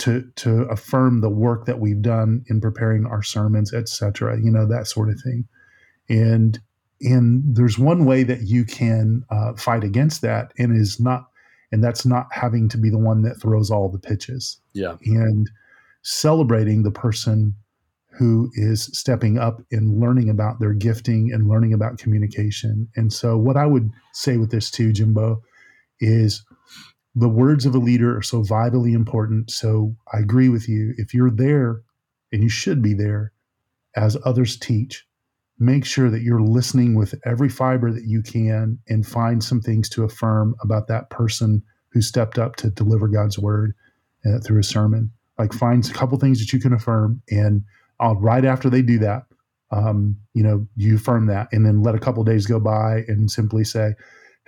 to 0.00 0.24
to 0.36 0.62
affirm 0.62 1.20
the 1.20 1.30
work 1.30 1.66
that 1.66 1.78
we've 1.78 2.02
done 2.02 2.44
in 2.48 2.60
preparing 2.60 3.06
our 3.06 3.22
sermons, 3.22 3.72
etc. 3.72 4.38
You 4.40 4.50
know 4.50 4.66
that 4.66 4.86
sort 4.86 5.10
of 5.10 5.20
thing, 5.20 5.46
and 6.08 6.58
and 7.00 7.42
there's 7.56 7.78
one 7.78 8.04
way 8.04 8.22
that 8.24 8.42
you 8.42 8.64
can 8.64 9.24
uh, 9.30 9.54
fight 9.54 9.84
against 9.84 10.22
that, 10.22 10.52
and 10.58 10.76
is 10.76 11.00
not, 11.00 11.28
and 11.70 11.84
that's 11.84 12.04
not 12.04 12.26
having 12.32 12.68
to 12.70 12.78
be 12.78 12.90
the 12.90 12.98
one 12.98 13.22
that 13.22 13.40
throws 13.40 13.70
all 13.70 13.88
the 13.90 13.98
pitches. 13.98 14.58
Yeah, 14.72 14.96
and 15.04 15.48
celebrating 16.02 16.82
the 16.82 16.90
person 16.90 17.54
who 18.08 18.50
is 18.54 18.84
stepping 18.98 19.38
up 19.38 19.62
and 19.70 20.00
learning 20.00 20.30
about 20.30 20.60
their 20.60 20.72
gifting 20.72 21.30
and 21.32 21.48
learning 21.48 21.72
about 21.74 21.98
communication. 21.98 22.88
And 22.96 23.12
so, 23.12 23.36
what 23.36 23.58
I 23.58 23.66
would 23.66 23.90
say 24.14 24.38
with 24.38 24.50
this 24.50 24.70
too, 24.70 24.92
Jimbo, 24.92 25.42
is 26.00 26.42
the 27.14 27.28
words 27.28 27.66
of 27.66 27.74
a 27.74 27.78
leader 27.78 28.16
are 28.16 28.22
so 28.22 28.42
vitally 28.42 28.92
important. 28.92 29.50
So, 29.50 29.96
I 30.12 30.18
agree 30.18 30.48
with 30.48 30.68
you. 30.68 30.94
If 30.96 31.14
you're 31.14 31.30
there, 31.30 31.82
and 32.32 32.42
you 32.42 32.48
should 32.48 32.82
be 32.82 32.94
there 32.94 33.32
as 33.96 34.16
others 34.24 34.56
teach, 34.56 35.06
make 35.58 35.84
sure 35.84 36.10
that 36.10 36.22
you're 36.22 36.40
listening 36.40 36.94
with 36.94 37.14
every 37.24 37.48
fiber 37.48 37.90
that 37.92 38.04
you 38.04 38.22
can 38.22 38.78
and 38.88 39.06
find 39.06 39.42
some 39.42 39.60
things 39.60 39.88
to 39.90 40.04
affirm 40.04 40.54
about 40.62 40.86
that 40.88 41.10
person 41.10 41.62
who 41.90 42.00
stepped 42.00 42.38
up 42.38 42.56
to 42.56 42.70
deliver 42.70 43.08
God's 43.08 43.38
word 43.38 43.74
uh, 44.24 44.38
through 44.40 44.60
a 44.60 44.64
sermon. 44.64 45.10
Like, 45.38 45.52
find 45.52 45.84
a 45.84 45.92
couple 45.92 46.18
things 46.18 46.38
that 46.38 46.52
you 46.52 46.60
can 46.60 46.72
affirm 46.72 47.20
and 47.30 47.64
I'll, 48.00 48.16
right 48.16 48.44
after 48.44 48.70
they 48.70 48.82
do 48.82 48.98
that, 49.00 49.24
um, 49.70 50.16
you 50.34 50.42
know, 50.42 50.66
you 50.74 50.96
affirm 50.96 51.26
that, 51.26 51.48
and 51.52 51.64
then 51.64 51.82
let 51.82 51.94
a 51.94 51.98
couple 51.98 52.24
days 52.24 52.46
go 52.46 52.58
by 52.58 53.04
and 53.06 53.30
simply 53.30 53.62
say, 53.62 53.94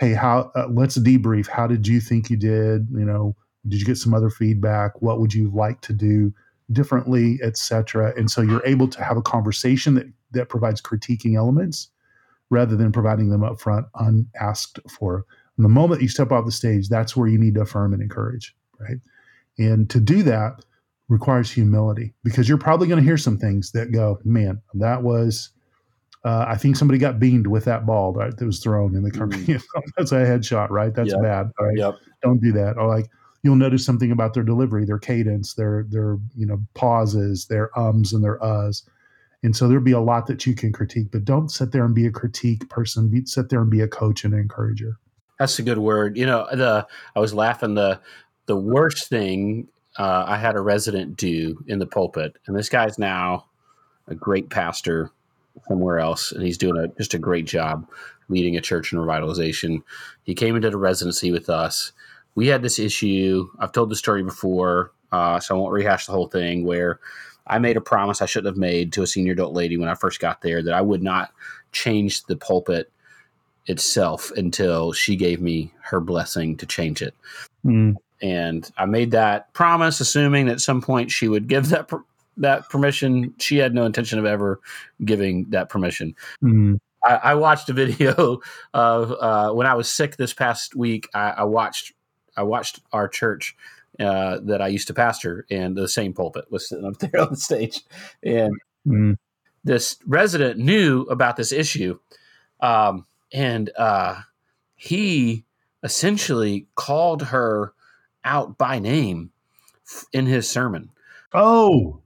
"Hey, 0.03 0.15
how? 0.15 0.51
Uh, 0.57 0.67
let's 0.69 0.99
debrief. 0.99 1.47
How 1.47 1.69
did 1.69 1.87
you 1.87 2.01
think 2.01 2.29
you 2.29 2.37
did? 2.37 2.89
You 2.91 3.05
know, 3.05 3.37
did 3.69 3.79
you 3.79 3.87
get 3.87 3.99
some 3.99 4.15
other 4.15 4.31
feedback? 4.31 5.01
What 5.01 5.21
would 5.21 5.33
you 5.33 5.49
like 5.55 5.81
to 5.83 5.93
do 5.93 6.35
differently, 6.73 7.39
etc." 7.41 8.13
And 8.17 8.29
so 8.29 8.43
you're 8.43 8.67
able 8.67 8.89
to 8.89 9.05
have 9.05 9.17
a 9.17 9.23
conversation 9.23 9.95
that 9.95 10.07
that 10.33 10.49
provides 10.49 10.83
critiquing 10.83 11.37
elements 11.37 11.89
rather 12.51 12.75
than 12.75 12.91
providing 12.91 13.31
them 13.31 13.45
up 13.45 13.61
front 13.61 13.87
unasked 13.95 14.81
for. 14.91 15.25
And 15.57 15.65
the 15.65 15.69
moment 15.71 16.03
you 16.03 16.09
step 16.09 16.33
off 16.33 16.47
the 16.47 16.53
stage, 16.53 16.89
that's 16.89 17.17
where 17.17 17.29
you 17.29 17.39
need 17.39 17.55
to 17.55 17.61
affirm 17.61 17.93
and 17.93 18.03
encourage, 18.03 18.57
right? 18.81 18.99
And 19.59 19.89
to 19.91 20.01
do 20.01 20.25
that, 20.25 20.65
requires 21.09 21.51
humility 21.51 22.15
because 22.25 22.49
you're 22.49 22.59
probably 22.59 22.89
going 22.89 22.99
to 22.99 23.05
hear 23.05 23.19
some 23.19 23.39
things 23.39 23.71
that 23.73 23.93
go, 23.93 24.19
man, 24.25 24.61
that 24.75 25.03
was, 25.03 25.51
uh, 26.25 26.45
I 26.49 26.57
think 26.57 26.77
somebody 26.77 26.99
got 26.99 27.19
beamed 27.19 27.49
with 27.49 27.65
that 27.65 27.85
ball 27.85 28.13
right, 28.13 28.37
that 28.37 28.45
was 28.45 28.61
thrown 28.61 28.95
in 28.95 29.03
the 29.03 29.11
mm. 29.11 29.63
That's 29.97 30.13
a 30.13 30.17
headshot, 30.17 30.71
right? 30.71 30.95
That's 30.95 31.11
yep. 31.11 31.23
bad. 31.23 31.51
Right? 31.59 31.77
Yep. 31.77 31.99
Don't 32.23 32.41
do 32.41 32.53
that. 32.53 32.77
Or 32.79 32.87
like 32.87 33.07
you'll 33.43 33.57
notice 33.57 33.85
something 33.85 34.13
about 34.13 34.35
their 34.35 34.45
delivery, 34.45 34.85
their 34.85 35.01
cadence, 35.01 35.55
their 35.55 35.85
their 35.89 36.19
you 36.37 36.47
know 36.47 36.61
pauses, 36.75 37.47
their 37.47 37.77
ums 37.79 38.13
and 38.13 38.23
their 38.23 38.39
uhs. 38.39 38.83
And 39.45 39.57
so 39.57 39.67
there'll 39.67 39.83
be 39.83 39.91
a 39.91 40.01
lot 40.01 40.29
that 40.29 40.47
you 40.47 40.55
can 40.55 40.73
critique, 40.73 41.09
but 41.11 41.25
don't 41.25 41.49
sit 41.49 41.73
there 41.73 41.85
and 41.85 41.93
be 41.93 42.07
a 42.07 42.13
critique 42.13 42.69
person. 42.69 43.09
Be, 43.09 43.25
sit 43.27 43.49
there 43.49 43.61
and 43.61 43.71
be 43.71 43.81
a 43.81 43.89
coach 43.89 44.25
and 44.25 44.33
an 44.33 44.39
encourager. 44.39 44.97
That's 45.41 45.59
a 45.59 45.65
good 45.65 45.79
word. 45.79 46.17
You 46.17 46.27
know, 46.27 46.47
the 46.53 46.87
I 47.17 47.21
was 47.21 47.35
laughing. 47.35 47.75
The 47.75 48.01
the 48.47 48.57
worst 48.57 49.09
thing 49.09 49.67
uh, 49.99 50.25
I 50.29 50.37
had 50.37 50.55
a 50.55 50.61
resident 50.61 51.17
do 51.17 51.65
in 51.67 51.81
the 51.81 51.87
pulpit, 51.87 52.37
and 52.47 52.57
this 52.57 52.69
guy's 52.69 52.97
now 52.97 53.47
a 54.07 54.15
great 54.15 54.51
pastor 54.51 55.11
somewhere 55.69 55.99
else, 55.99 56.33
and 56.33 56.43
he's 56.43 56.59
doing 56.59 56.77
a, 56.77 56.89
just 56.89 57.15
a 57.15 57.19
great 57.19 57.47
job 57.47 57.89
leading 58.29 58.57
a 58.57 58.61
church 58.61 58.93
in 58.93 58.99
revitalization. 58.99 59.83
He 60.25 60.35
came 60.35 60.57
into 60.57 60.71
the 60.71 60.79
residency 60.79 61.33
with 61.33 61.51
us. 61.51 61.93
We 62.35 62.47
had 62.47 62.63
this 62.63 62.79
issue. 62.79 63.49
I've 63.59 63.73
told 63.73 63.91
the 63.91 63.97
story 63.97 64.23
before, 64.23 64.93
uh, 65.11 65.39
so 65.41 65.55
I 65.55 65.59
won't 65.59 65.73
rehash 65.73 66.07
the 66.07 66.13
whole 66.13 66.29
thing. 66.29 66.65
Where 66.65 67.01
I 67.47 67.59
made 67.59 67.77
a 67.77 67.81
promise 67.81 68.23
I 68.23 68.27
shouldn't 68.27 68.55
have 68.55 68.61
made 68.61 68.93
to 68.95 69.03
a 69.03 69.07
senior 69.07 69.33
adult 69.33 69.55
lady 69.55 69.77
when 69.77 69.89
I 69.89 69.95
first 69.95 70.21
got 70.21 70.41
there 70.41 70.63
that 70.63 70.75
I 70.75 70.81
would 70.81 71.03
not 71.03 71.33
change 71.73 72.25
the 72.25 72.37
pulpit 72.37 72.91
itself 73.67 74.31
until 74.37 74.93
she 74.93 75.17
gave 75.17 75.41
me 75.41 75.73
her 75.83 76.01
blessing 76.01 76.57
to 76.57 76.67
change 76.67 77.03
it. 77.03 77.15
Mm 77.65 77.97
and 78.23 78.71
I 78.79 78.87
made 78.87 79.11
that 79.11 79.53
promise, 79.53 80.01
assuming 80.01 80.47
that 80.47 80.53
at 80.53 80.61
some 80.61 80.81
point 80.81 81.11
she 81.11 81.27
would 81.29 81.49
give 81.49 81.69
that 81.71 81.91
that 82.37 82.69
permission. 82.69 83.35
She 83.39 83.57
had 83.59 83.75
no 83.75 83.85
intention 83.85 84.19
of 84.19 84.25
ever 84.25 84.61
giving 85.05 85.51
that 85.51 85.69
permission. 85.69 86.15
Mm. 86.43 86.79
I, 87.05 87.15
I, 87.15 87.35
watched 87.35 87.69
a 87.69 87.73
video 87.73 88.41
of 88.75 89.13
uh, 89.13 89.53
when 89.53 89.67
I 89.67 89.75
was 89.75 89.91
sick 89.91 90.17
this 90.17 90.33
past 90.33 90.75
week. 90.75 91.09
I, 91.15 91.31
I 91.31 91.45
watched 91.45 91.93
I 92.37 92.43
watched 92.43 92.81
our 92.93 93.09
church 93.09 93.57
uh, 94.01 94.39
that 94.45 94.63
I 94.63 94.69
used 94.69 94.89
to 94.89 94.95
pastor, 94.95 95.47
and 95.51 95.77
the 95.77 95.89
same 95.89 96.13
pulpit 96.13 96.51
was 96.51 96.69
sitting 96.69 96.85
up 96.85 96.97
there 96.99 97.21
on 97.21 97.31
the 97.31 97.37
stage, 97.37 97.83
and 98.23 98.53
mm. 98.87 99.17
this 99.65 99.99
resident 100.07 100.59
knew 100.59 101.03
about 101.03 101.37
this 101.37 101.53
issue, 101.53 101.99
um, 102.61 103.07
and 103.33 103.71
uh, 103.77 104.21
he 104.75 105.45
essentially 105.83 106.67
called 106.75 107.23
her 107.23 107.73
out 108.25 108.57
by 108.57 108.79
name 108.79 109.31
in 110.13 110.27
his 110.27 110.49
sermon. 110.49 110.91
Oh. 111.33 112.02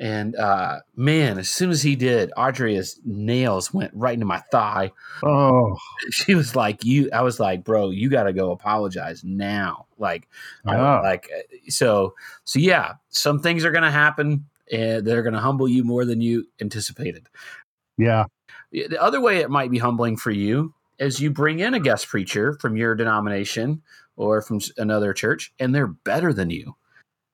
And 0.00 0.34
uh, 0.34 0.80
man, 0.96 1.38
as 1.38 1.50
soon 1.50 1.70
as 1.70 1.82
he 1.82 1.94
did, 1.94 2.32
Audrey's 2.34 2.98
nails 3.04 3.72
went 3.72 3.92
right 3.94 4.14
into 4.14 4.24
my 4.24 4.38
thigh. 4.50 4.92
Oh, 5.22 5.76
she 6.10 6.34
was 6.34 6.56
like, 6.56 6.84
"You." 6.84 7.10
I 7.12 7.20
was 7.20 7.38
like, 7.38 7.64
"Bro, 7.64 7.90
you 7.90 8.08
got 8.08 8.22
to 8.24 8.32
go 8.32 8.50
apologize 8.50 9.22
now." 9.22 9.86
Like, 9.98 10.26
I, 10.66 10.76
like 11.02 11.30
so. 11.68 12.14
So 12.44 12.58
yeah, 12.58 12.94
some 13.10 13.40
things 13.40 13.64
are 13.64 13.72
going 13.72 13.84
to 13.84 13.90
happen 13.90 14.46
and 14.72 15.06
they're 15.06 15.22
going 15.22 15.34
to 15.34 15.40
humble 15.40 15.68
you 15.68 15.84
more 15.84 16.04
than 16.04 16.20
you 16.20 16.46
anticipated. 16.60 17.28
Yeah. 17.98 18.26
The 18.72 19.00
other 19.02 19.20
way 19.20 19.38
it 19.38 19.50
might 19.50 19.70
be 19.70 19.78
humbling 19.78 20.16
for 20.16 20.30
you 20.30 20.74
is 20.98 21.20
you 21.20 21.30
bring 21.30 21.60
in 21.60 21.74
a 21.74 21.80
guest 21.80 22.08
preacher 22.08 22.54
from 22.54 22.76
your 22.76 22.94
denomination 22.94 23.82
or 24.16 24.42
from 24.42 24.60
another 24.76 25.12
church, 25.12 25.52
and 25.58 25.74
they're 25.74 25.86
better 25.86 26.32
than 26.32 26.50
you. 26.50 26.76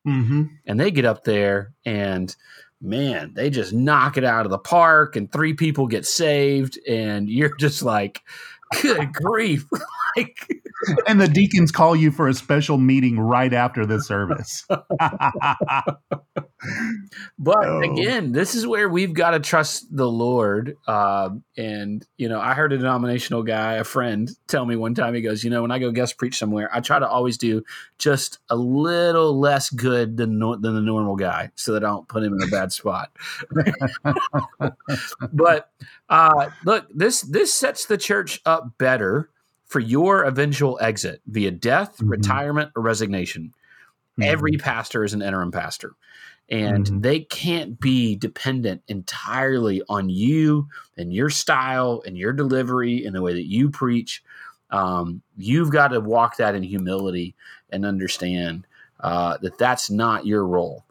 Mm-hmm. 0.07 0.45
And 0.67 0.81
they 0.81 0.91
get 0.91 1.05
up 1.05 1.25
there 1.25 1.73
and 1.85 2.35
man, 2.81 3.33
they 3.35 3.51
just 3.51 3.73
knock 3.73 4.17
it 4.17 4.25
out 4.25 4.47
of 4.47 4.51
the 4.51 4.59
park, 4.59 5.17
and 5.17 5.31
three 5.31 5.55
people 5.55 5.87
get 5.87 6.07
saved, 6.07 6.79
and 6.87 7.29
you're 7.29 7.57
just 7.57 7.83
like, 7.83 8.23
good 8.83 9.13
grief. 9.13 9.67
like, 10.17 10.63
and 11.07 11.21
the 11.21 11.29
deacons 11.29 11.73
call 11.73 11.97
you 11.97 12.11
for 12.11 12.29
a 12.29 12.35
special 12.35 12.79
meeting 12.79 13.19
right 13.19 13.53
after 13.53 13.87
the 13.87 14.01
service. 14.01 14.65
but 17.39 17.67
oh. 17.67 17.81
again, 17.81 18.33
this 18.33 18.55
is 18.55 18.67
where 18.67 18.89
we've 18.89 19.15
got 19.15 19.31
to 19.31 19.41
trust 19.41 19.95
the 19.95 20.09
Lord. 20.09 20.77
Uh, 20.87 21.31
and, 21.57 22.07
you 22.17 22.29
know, 22.29 22.41
I 22.41 22.55
heard 22.55 22.73
a 22.73 22.79
denominational 22.79 23.43
guy, 23.43 23.75
a 23.75 23.85
friend, 23.85 24.31
tell 24.49 24.67
me 24.67 24.77
one 24.77 24.95
time, 24.95 25.15
he 25.15 25.23
goes, 25.23 25.45
you 25.45 25.51
know, 25.51 25.63
when 25.63 25.71
I 25.71 25.79
go 25.79 25.91
guest 25.91 26.19
preach 26.19 26.39
somewhere, 26.39 26.69
I 26.73 26.81
try 26.81 26.99
to 26.99 27.09
always 27.09 27.39
do 27.39 27.63
just 27.99 28.39
a 28.51 28.57
little 28.57 29.39
less 29.39 29.71
good 29.71 30.17
than, 30.17 30.39
than 30.39 30.75
the 30.75 30.81
normal 30.81 31.17
guy 31.17 31.51
so 31.55 31.73
that 31.73 31.85
I 31.85 31.89
don't 31.89 32.09
put 32.09 32.23
him 32.23 32.35
in 32.35 32.43
a 32.43 32.51
bad 32.51 32.73
spot. 32.73 33.11
but 35.33 35.71
uh, 36.09 36.51
look, 36.65 36.87
this, 36.95 37.23
this 37.23 37.55
sets 37.55 37.87
the 37.87 37.99
church 37.99 38.41
up 38.45 38.77
better 38.79 39.31
for 39.67 39.81
your 39.81 40.25
eventual 40.25 40.79
exit 40.81 41.21
via 41.27 41.51
death, 41.51 41.97
mm-hmm. 41.97 42.09
retirement, 42.09 42.71
or 42.77 42.83
resignation. 42.83 43.53
Mm-hmm. 44.19 44.23
Every 44.23 44.53
pastor 44.53 45.05
is 45.05 45.13
an 45.13 45.23
interim 45.23 45.53
pastor, 45.53 45.93
and 46.49 46.87
mm-hmm. 46.87 47.01
they 47.01 47.21
can't 47.21 47.79
be 47.79 48.17
dependent 48.17 48.83
entirely 48.89 49.83
on 49.89 50.09
you 50.09 50.69
and 50.97 51.13
your 51.13 51.31
style 51.31 52.03
and 52.07 52.17
your 52.17 52.33
delivery 52.33 53.05
and 53.05 53.15
the 53.15 53.23
way 53.23 53.35
that 53.35 53.47
you 53.47 53.71
preach. 53.71 54.23
Um, 54.71 55.23
you've 55.37 55.71
got 55.71 55.89
to 55.89 56.01
walk 56.01 56.39
that 56.39 56.55
in 56.55 56.63
humility 56.63 57.35
and 57.71 57.85
understand 57.85 58.67
uh, 59.01 59.37
that 59.43 59.59
that's 59.59 59.91
not 59.91 60.27
your 60.27 60.47
role. 60.47 60.85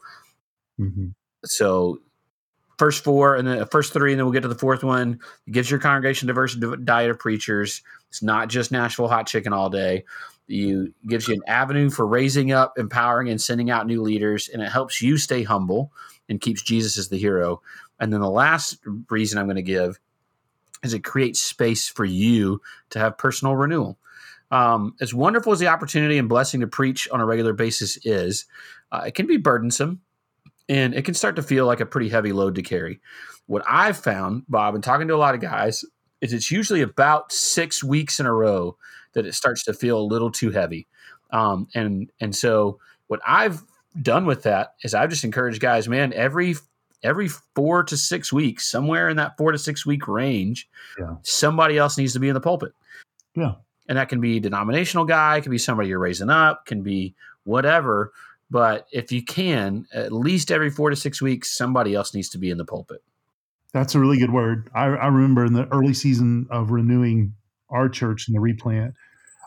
Mm-hmm. 0.80 1.08
So 1.44 2.00
first 2.78 3.02
four 3.02 3.36
and 3.36 3.48
then 3.48 3.66
first 3.66 3.92
three, 3.92 4.12
and 4.12 4.18
then 4.18 4.26
we'll 4.26 4.32
get 4.32 4.42
to 4.42 4.48
the 4.48 4.54
fourth 4.54 4.84
one. 4.84 5.20
It 5.46 5.52
gives 5.52 5.70
your 5.70 5.80
congregation 5.80 6.28
diverse 6.28 6.54
diet 6.54 7.10
of 7.10 7.18
preachers. 7.18 7.82
It's 8.16 8.22
not 8.22 8.48
just 8.48 8.72
Nashville 8.72 9.08
hot 9.08 9.26
chicken 9.26 9.52
all 9.52 9.68
day. 9.68 10.04
You 10.46 10.94
gives 11.06 11.28
you 11.28 11.34
an 11.34 11.42
avenue 11.46 11.90
for 11.90 12.06
raising 12.06 12.50
up, 12.50 12.78
empowering, 12.78 13.28
and 13.28 13.38
sending 13.38 13.70
out 13.70 13.86
new 13.86 14.00
leaders, 14.00 14.48
and 14.48 14.62
it 14.62 14.70
helps 14.70 15.02
you 15.02 15.18
stay 15.18 15.42
humble 15.42 15.92
and 16.30 16.40
keeps 16.40 16.62
Jesus 16.62 16.96
as 16.96 17.10
the 17.10 17.18
hero. 17.18 17.60
And 18.00 18.10
then 18.10 18.20
the 18.20 18.30
last 18.30 18.78
reason 19.10 19.38
I'm 19.38 19.44
going 19.44 19.56
to 19.56 19.62
give 19.62 20.00
is 20.82 20.94
it 20.94 21.04
creates 21.04 21.40
space 21.40 21.88
for 21.88 22.06
you 22.06 22.62
to 22.90 22.98
have 22.98 23.18
personal 23.18 23.54
renewal. 23.54 23.98
Um, 24.50 24.94
as 24.98 25.12
wonderful 25.12 25.52
as 25.52 25.58
the 25.58 25.68
opportunity 25.68 26.16
and 26.16 26.28
blessing 26.28 26.60
to 26.60 26.66
preach 26.66 27.10
on 27.10 27.20
a 27.20 27.26
regular 27.26 27.52
basis 27.52 27.98
is, 28.06 28.46
uh, 28.92 29.02
it 29.06 29.14
can 29.14 29.26
be 29.26 29.36
burdensome 29.36 30.00
and 30.70 30.94
it 30.94 31.04
can 31.04 31.14
start 31.14 31.36
to 31.36 31.42
feel 31.42 31.66
like 31.66 31.80
a 31.80 31.86
pretty 31.86 32.08
heavy 32.08 32.32
load 32.32 32.54
to 32.54 32.62
carry. 32.62 33.00
What 33.46 33.62
I've 33.68 33.98
found, 33.98 34.44
Bob, 34.48 34.74
and 34.74 34.82
talking 34.82 35.08
to 35.08 35.14
a 35.14 35.18
lot 35.18 35.34
of 35.34 35.42
guys, 35.42 35.84
is 36.20 36.32
it's 36.32 36.50
usually 36.50 36.82
about 36.82 37.32
six 37.32 37.82
weeks 37.84 38.20
in 38.20 38.26
a 38.26 38.32
row 38.32 38.76
that 39.14 39.26
it 39.26 39.34
starts 39.34 39.64
to 39.64 39.74
feel 39.74 39.98
a 39.98 40.00
little 40.00 40.30
too 40.30 40.50
heavy. 40.50 40.86
Um, 41.30 41.68
and 41.74 42.10
and 42.20 42.34
so 42.34 42.78
what 43.08 43.20
I've 43.26 43.62
done 44.00 44.26
with 44.26 44.42
that 44.42 44.74
is 44.82 44.94
I've 44.94 45.10
just 45.10 45.24
encouraged 45.24 45.60
guys, 45.60 45.88
man, 45.88 46.12
every 46.12 46.54
every 47.02 47.28
four 47.28 47.82
to 47.84 47.96
six 47.96 48.32
weeks, 48.32 48.70
somewhere 48.70 49.08
in 49.08 49.16
that 49.16 49.36
four 49.36 49.52
to 49.52 49.58
six 49.58 49.86
week 49.86 50.08
range, 50.08 50.68
yeah. 50.98 51.16
somebody 51.22 51.78
else 51.78 51.96
needs 51.98 52.12
to 52.14 52.18
be 52.20 52.28
in 52.28 52.34
the 52.34 52.40
pulpit. 52.40 52.72
Yeah. 53.34 53.54
And 53.88 53.96
that 53.98 54.08
can 54.08 54.20
be 54.20 54.40
denominational 54.40 55.04
guy, 55.04 55.40
can 55.40 55.52
be 55.52 55.58
somebody 55.58 55.88
you're 55.88 55.98
raising 55.98 56.30
up, 56.30 56.66
can 56.66 56.82
be 56.82 57.14
whatever. 57.44 58.12
But 58.50 58.86
if 58.92 59.12
you 59.12 59.22
can, 59.24 59.86
at 59.92 60.12
least 60.12 60.50
every 60.50 60.70
four 60.70 60.90
to 60.90 60.96
six 60.96 61.20
weeks, 61.22 61.56
somebody 61.56 61.94
else 61.94 62.14
needs 62.14 62.28
to 62.30 62.38
be 62.38 62.50
in 62.50 62.58
the 62.58 62.64
pulpit. 62.64 63.02
That's 63.76 63.94
a 63.94 64.00
really 64.00 64.18
good 64.18 64.32
word. 64.32 64.70
I, 64.74 64.84
I 64.84 65.06
remember 65.08 65.44
in 65.44 65.52
the 65.52 65.68
early 65.68 65.92
season 65.92 66.46
of 66.50 66.70
renewing 66.70 67.34
our 67.68 67.88
church 67.90 68.26
in 68.26 68.32
the 68.32 68.40
replant, 68.40 68.94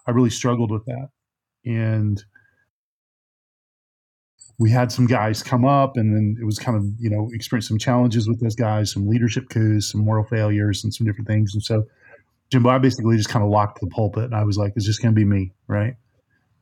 I 0.06 0.12
really 0.12 0.30
struggled 0.30 0.70
with 0.70 0.86
that. 0.86 1.10
And 1.66 2.24
we 4.60 4.70
had 4.70 4.92
some 4.92 5.08
guys 5.08 5.42
come 5.42 5.66
up 5.66 5.98
and 5.98 6.16
then 6.16 6.38
it 6.40 6.46
was 6.46 6.60
kind 6.60 6.78
of, 6.78 6.86
you 7.00 7.10
know, 7.10 7.30
experienced 7.34 7.70
some 7.70 7.80
challenges 7.80 8.28
with 8.28 8.40
those 8.40 8.56
guys, 8.56 8.92
some 8.92 9.08
leadership 9.08 9.50
coups, 9.50 9.92
some 9.92 10.06
moral 10.06 10.26
failures 10.26 10.84
and 10.84 10.94
some 10.94 11.08
different 11.08 11.28
things. 11.28 11.56
And 11.56 11.64
so 11.64 11.86
Jimbo, 12.52 12.70
I 12.70 12.78
basically 12.78 13.18
just 13.18 13.30
kind 13.30 13.44
of 13.44 13.50
locked 13.50 13.80
the 13.82 13.88
pulpit 13.88 14.26
and 14.26 14.36
I 14.36 14.44
was 14.44 14.58
like, 14.58 14.74
it's 14.76 14.86
just 14.86 15.02
going 15.02 15.14
to 15.14 15.20
be 15.20 15.26
me. 15.26 15.54
Right. 15.68 15.96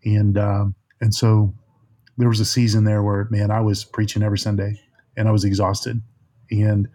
And, 0.05 0.37
um, 0.37 0.75
and 1.01 1.13
so 1.13 1.53
there 2.17 2.29
was 2.29 2.39
a 2.39 2.45
season 2.45 2.83
there 2.83 3.03
where 3.03 3.27
man 3.29 3.51
i 3.51 3.61
was 3.61 3.83
preaching 3.83 4.23
every 4.23 4.39
sunday 4.39 4.79
and 5.15 5.27
i 5.27 5.31
was 5.31 5.43
exhausted 5.43 6.01
and 6.49 6.87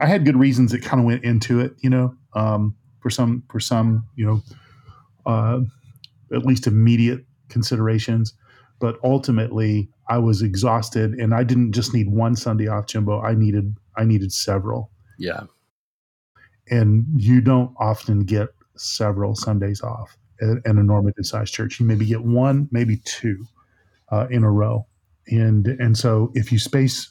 i 0.00 0.06
had 0.06 0.24
good 0.24 0.36
reasons 0.36 0.72
that 0.72 0.82
kind 0.82 1.00
of 1.00 1.06
went 1.06 1.24
into 1.24 1.60
it 1.60 1.74
you 1.80 1.90
know 1.90 2.14
um, 2.34 2.74
for 3.00 3.10
some 3.10 3.42
for 3.50 3.60
some 3.60 4.04
you 4.16 4.26
know 4.26 4.42
uh, 5.26 5.60
at 6.32 6.44
least 6.44 6.66
immediate 6.66 7.24
considerations. 7.48 8.34
But 8.78 8.98
ultimately 9.02 9.88
i 10.08 10.18
was 10.18 10.42
exhausted 10.42 11.14
and 11.14 11.34
i 11.34 11.42
didn't 11.42 11.72
just 11.72 11.92
need 11.94 12.08
one 12.08 12.36
sunday 12.36 12.68
off 12.68 12.86
jimbo 12.86 13.20
i 13.22 13.34
needed 13.34 13.74
i 13.96 14.04
needed 14.04 14.32
several. 14.32 14.90
Yeah. 15.18 15.44
And 16.70 17.06
you 17.16 17.40
don't 17.40 17.74
often 17.78 18.24
get 18.24 18.48
several 18.76 19.34
sundays 19.34 19.80
off 19.80 20.16
at, 20.40 20.58
at 20.66 20.76
a 20.76 20.82
normative 20.82 21.24
sized 21.24 21.54
church. 21.54 21.80
You 21.80 21.86
maybe 21.86 22.04
get 22.04 22.22
one 22.22 22.68
maybe 22.70 22.98
two 23.04 23.46
uh, 24.10 24.26
in 24.30 24.44
a 24.44 24.50
row. 24.50 24.86
And 25.28 25.66
and 25.66 25.96
so 25.96 26.30
if 26.34 26.52
you 26.52 26.58
space 26.58 27.10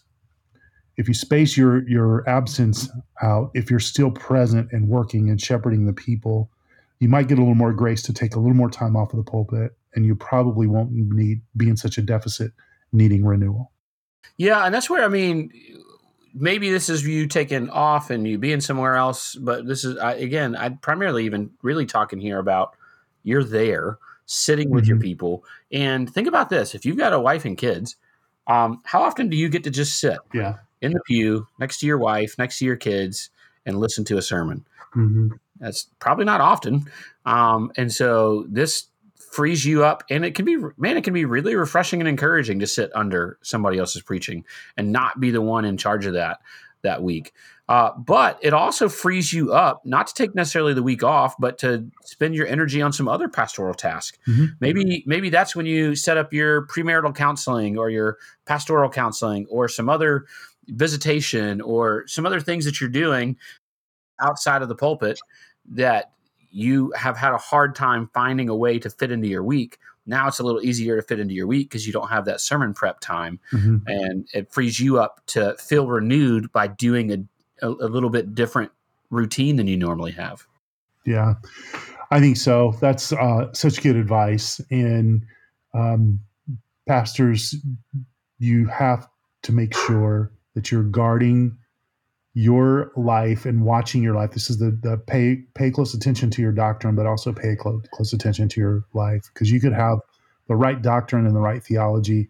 if 0.98 1.08
you 1.08 1.14
space 1.14 1.58
your 1.58 1.88
your 1.88 2.28
absence 2.30 2.90
out, 3.22 3.52
if 3.54 3.70
you're 3.70 3.80
still 3.80 4.12
present 4.12 4.72
and 4.72 4.88
working 4.88 5.30
and 5.30 5.42
shepherding 5.42 5.86
the 5.86 5.94
people, 5.94 6.50
you 7.00 7.10
might 7.10 7.28
get 7.28 7.38
a 7.38 7.42
little 7.42 7.56
more 7.56 7.74
grace 7.74 8.02
to 8.04 8.14
take 8.14 8.36
a 8.36 8.40
little 8.40 8.56
more 8.56 8.70
time 8.70 8.96
off 8.96 9.14
of 9.14 9.18
the 9.18 9.30
pulpit, 9.30 9.76
and 9.94 10.06
you 10.06 10.16
probably 10.16 10.68
won't 10.68 10.92
need 10.92 11.42
be 11.58 11.70
in 11.70 11.78
such 11.78 11.98
a 11.98 12.02
deficit 12.02 12.52
needing 12.92 13.26
renewal. 13.26 13.72
Yeah, 14.38 14.66
and 14.66 14.74
that's 14.74 14.90
where 14.90 15.04
I 15.04 15.08
mean, 15.10 15.52
maybe 16.34 16.72
this 16.72 16.90
is 16.90 17.06
you 17.06 17.28
taking 17.28 17.70
off 17.70 18.10
and 18.10 18.28
you 18.28 18.38
being 18.38 18.62
somewhere 18.62 18.96
else, 18.96 19.36
but 19.36 19.68
this 19.68 19.84
is 19.84 19.98
I, 19.98 20.14
again, 20.14 20.56
I 20.56 20.70
primarily 20.70 21.26
even 21.26 21.52
really 21.62 21.86
talking 21.86 22.20
here 22.20 22.40
about 22.40 22.76
you're 23.24 23.44
there 23.44 23.98
sitting 24.26 24.70
with 24.70 24.86
mm-hmm. 24.86 24.92
your 24.92 25.00
people. 25.00 25.44
And 25.72 26.12
think 26.12 26.28
about 26.28 26.50
this: 26.50 26.74
if 26.74 26.86
you've 26.86 26.98
got 26.98 27.14
a 27.14 27.20
wife 27.20 27.44
and 27.44 27.58
kids, 27.58 27.98
um, 28.48 28.82
how 28.86 29.04
often 29.04 29.30
do 29.30 29.36
you 29.36 29.50
get 29.50 29.64
to 29.66 29.72
just 29.72 30.00
sit 30.00 30.20
yeah. 30.34 30.56
In 30.82 30.94
the 30.94 31.02
pew 31.06 31.48
next 31.60 31.80
to 31.80 31.86
your 31.86 31.98
wife, 31.98 32.36
next 32.38 32.60
to 32.60 32.66
your 32.66 32.76
kids, 32.76 33.30
and 33.66 33.80
listen 33.80 34.04
to 34.06 34.18
a 34.18 34.22
sermon? 34.22 34.66
Mm-hmm. 34.96 35.30
That's 35.60 35.88
probably 36.00 36.26
not 36.26 36.42
often. 36.42 36.86
Um, 37.26 37.72
and 37.78 37.92
so 37.92 38.46
this 38.50 38.88
frees 39.18 39.66
you 39.66 39.84
up 39.84 40.04
and 40.10 40.24
it 40.24 40.34
can 40.34 40.46
be 40.46 40.56
man 40.78 40.96
it 40.96 41.04
can 41.04 41.14
be 41.14 41.26
really 41.26 41.56
refreshing 41.56 42.00
and 42.00 42.08
encouraging 42.08 42.58
to 42.58 42.66
sit 42.66 42.90
under 42.96 43.38
somebody 43.42 43.78
else's 43.78 44.02
preaching 44.02 44.46
and 44.78 44.94
not 44.94 45.20
be 45.20 45.30
the 45.30 45.42
one 45.42 45.66
in 45.66 45.76
charge 45.76 46.06
of 46.06 46.14
that 46.14 46.40
that 46.84 47.04
week 47.04 47.34
uh, 47.68 47.92
but 47.98 48.38
it 48.42 48.54
also 48.54 48.88
frees 48.88 49.34
you 49.34 49.52
up 49.52 49.84
not 49.86 50.08
to 50.08 50.14
take 50.14 50.36
necessarily 50.36 50.74
the 50.74 50.84
week 50.84 51.04
off, 51.04 51.36
but 51.40 51.58
to 51.58 51.90
spend 52.04 52.36
your 52.36 52.46
energy 52.46 52.80
on 52.82 52.94
some 52.94 53.08
other 53.08 53.28
pastoral 53.28 53.74
task. 53.74 54.20
Mm-hmm. 54.28 54.46
Maybe 54.60 55.04
maybe 55.08 55.30
that's 55.30 55.56
when 55.56 55.66
you 55.66 55.96
set 55.96 56.18
up 56.18 56.32
your 56.32 56.68
premarital 56.68 57.16
counseling 57.16 57.78
or 57.78 57.90
your 57.90 58.18
pastoral 58.46 58.90
counseling 58.90 59.48
or 59.50 59.68
some 59.68 59.90
other 59.90 60.26
visitation 60.68 61.62
or 61.62 62.08
some 62.08 62.26
other 62.26 62.40
things 62.40 62.66
that 62.66 62.80
you're 62.80 62.90
doing 62.90 63.38
outside 64.20 64.62
of 64.62 64.70
the 64.70 64.76
pulpit 64.76 65.20
that 65.68 66.12
you 66.52 66.92
have 66.96 67.18
had 67.18 67.34
a 67.34 67.38
hard 67.38 67.76
time 67.76 68.10
finding 68.14 68.50
a 68.50 68.56
way 68.56 68.80
to 68.80 68.90
fit 68.90 69.12
into 69.12 69.28
your 69.28 69.44
week. 69.44 69.78
Now 70.06 70.28
it's 70.28 70.40
a 70.40 70.44
little 70.44 70.62
easier 70.62 70.96
to 70.96 71.02
fit 71.02 71.20
into 71.20 71.34
your 71.34 71.48
week 71.48 71.70
because 71.70 71.86
you 71.88 71.92
don't 71.92 72.10
have 72.10 72.26
that 72.26 72.40
sermon 72.40 72.74
prep 72.74 73.00
time, 73.00 73.40
mm-hmm. 73.52 73.78
and 73.88 74.28
it 74.34 74.54
frees 74.54 74.80
you 74.80 75.00
up 75.00 75.22
to 75.28 75.56
feel 75.58 75.88
renewed 75.88 76.52
by 76.52 76.68
doing 76.68 77.12
a 77.12 77.18
a, 77.62 77.68
a 77.68 77.90
little 77.90 78.10
bit 78.10 78.36
different 78.36 78.72
routine 79.10 79.56
than 79.56 79.68
you 79.68 79.78
normally 79.78 80.12
have. 80.12 80.46
Yeah, 81.06 81.36
I 82.12 82.20
think 82.20 82.38
so. 82.38 82.76
That's 82.82 83.14
uh, 83.14 83.54
such 83.54 83.82
good 83.82 83.96
advice. 83.96 84.60
And 84.72 85.26
um, 85.74 86.20
pastors, 86.88 87.56
you 88.40 88.68
have 88.68 89.08
to 89.44 89.52
make 89.52 89.76
sure 89.76 90.32
that 90.56 90.72
you're 90.72 90.84
guarding 90.84 91.58
your 92.34 92.92
life 92.98 93.46
and 93.46 93.64
watching 93.64 94.04
your 94.04 94.14
life. 94.14 94.32
This 94.32 94.50
is 94.50 94.58
the, 94.58 94.72
the 94.72 94.98
pay 94.98 95.38
pay 95.54 95.72
close 95.72 95.94
attention 95.94 96.30
to 96.32 96.42
your 96.42 96.52
doctrine, 96.52 96.96
but 96.96 97.06
also 97.06 97.32
pay 97.32 97.56
close, 97.56 97.82
close 97.94 98.12
attention 98.12 98.50
to 98.50 98.60
your 98.60 98.84
life 98.94 99.30
because 99.34 99.52
you 99.52 99.62
could 99.62 99.74
have 99.74 100.00
the 100.48 100.56
right 100.56 100.82
doctrine 100.82 101.26
and 101.26 101.36
the 101.36 101.40
right 101.40 101.64
theology, 101.64 102.28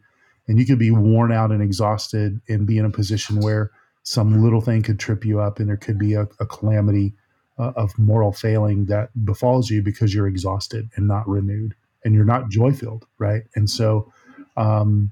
and 0.48 0.60
you 0.60 0.66
could 0.66 0.80
be 0.80 0.92
worn 0.92 1.32
out 1.32 1.52
and 1.52 1.62
exhausted 1.62 2.40
and 2.48 2.68
be 2.68 2.78
in 2.78 2.86
a 2.86 2.90
position 2.90 3.42
where 3.42 3.72
some 4.04 4.44
little 4.44 4.62
thing 4.62 4.84
could 4.84 5.00
trip 5.00 5.26
you 5.26 5.40
up 5.40 5.60
and 5.60 5.68
there 5.68 5.78
could 5.78 5.98
be 5.98 6.14
a, 6.14 6.28
a 6.40 6.46
calamity 6.46 7.14
uh, 7.58 7.72
of 7.76 7.98
moral 7.98 8.32
failing 8.32 8.86
that 8.86 9.10
befalls 9.26 9.70
you 9.70 9.82
because 9.82 10.14
you're 10.14 10.28
exhausted 10.28 10.88
and 10.96 11.08
not 11.08 11.28
renewed 11.28 11.74
and 12.04 12.14
you're 12.14 12.26
not 12.26 12.50
joy 12.50 12.72
filled 12.72 13.08
right 13.18 13.44
and 13.56 13.70
so 13.70 14.12
um, 14.58 15.12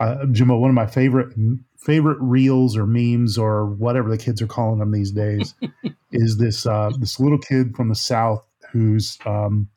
uh, 0.00 0.26
Jimbo, 0.32 0.58
one 0.58 0.70
of 0.70 0.74
my 0.74 0.86
favorite 0.86 1.34
favorite 1.78 2.18
reels 2.20 2.76
or 2.76 2.86
memes 2.86 3.36
or 3.36 3.66
whatever 3.66 4.08
the 4.08 4.18
kids 4.18 4.40
are 4.40 4.46
calling 4.46 4.78
them 4.78 4.92
these 4.92 5.12
days 5.12 5.54
is 6.12 6.38
this 6.38 6.66
uh, 6.66 6.90
this 6.98 7.20
little 7.20 7.38
kid 7.38 7.74
from 7.76 7.88
the 7.88 7.94
south 7.94 8.44
who's 8.72 9.18
um, 9.26 9.68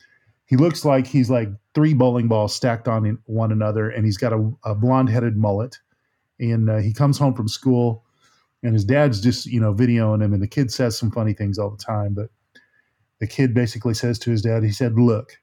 he 0.46 0.56
looks 0.56 0.86
like 0.86 1.08
he's 1.08 1.30
like 1.30 1.50
three 1.74 1.94
bowling 1.94 2.28
balls 2.28 2.56
stacked 2.56 2.88
on 2.88 3.18
one 3.26 3.52
another, 3.52 3.90
and 3.90 4.06
he's 4.06 4.18
got 4.18 4.34
a, 4.34 4.52
a 4.64 4.76
blonde 4.76 5.10
headed 5.10 5.36
mullet. 5.36 5.78
And 6.40 6.70
uh, 6.70 6.78
he 6.78 6.94
comes 6.94 7.18
home 7.18 7.34
from 7.34 7.48
school, 7.48 8.04
and 8.62 8.74
his 8.74 8.86
dad's 8.86 9.22
just 9.22 9.46
you 9.46 9.60
know 9.60 9.74
videoing 9.74 10.24
him, 10.24 10.34
and 10.34 10.42
the 10.42 10.48
kid 10.48 10.72
says 10.72 10.98
some 10.98 11.12
funny 11.12 11.34
things 11.34 11.58
all 11.58 11.70
the 11.72 11.84
time. 11.84 12.14
But 12.14 12.30
the 13.20 13.28
kid 13.28 13.54
basically 13.54 13.94
says 13.94 14.20
to 14.20 14.32
his 14.32 14.42
dad, 14.42 14.64
he 14.64 14.72
said, 14.72 14.94
"Look, 15.00 15.38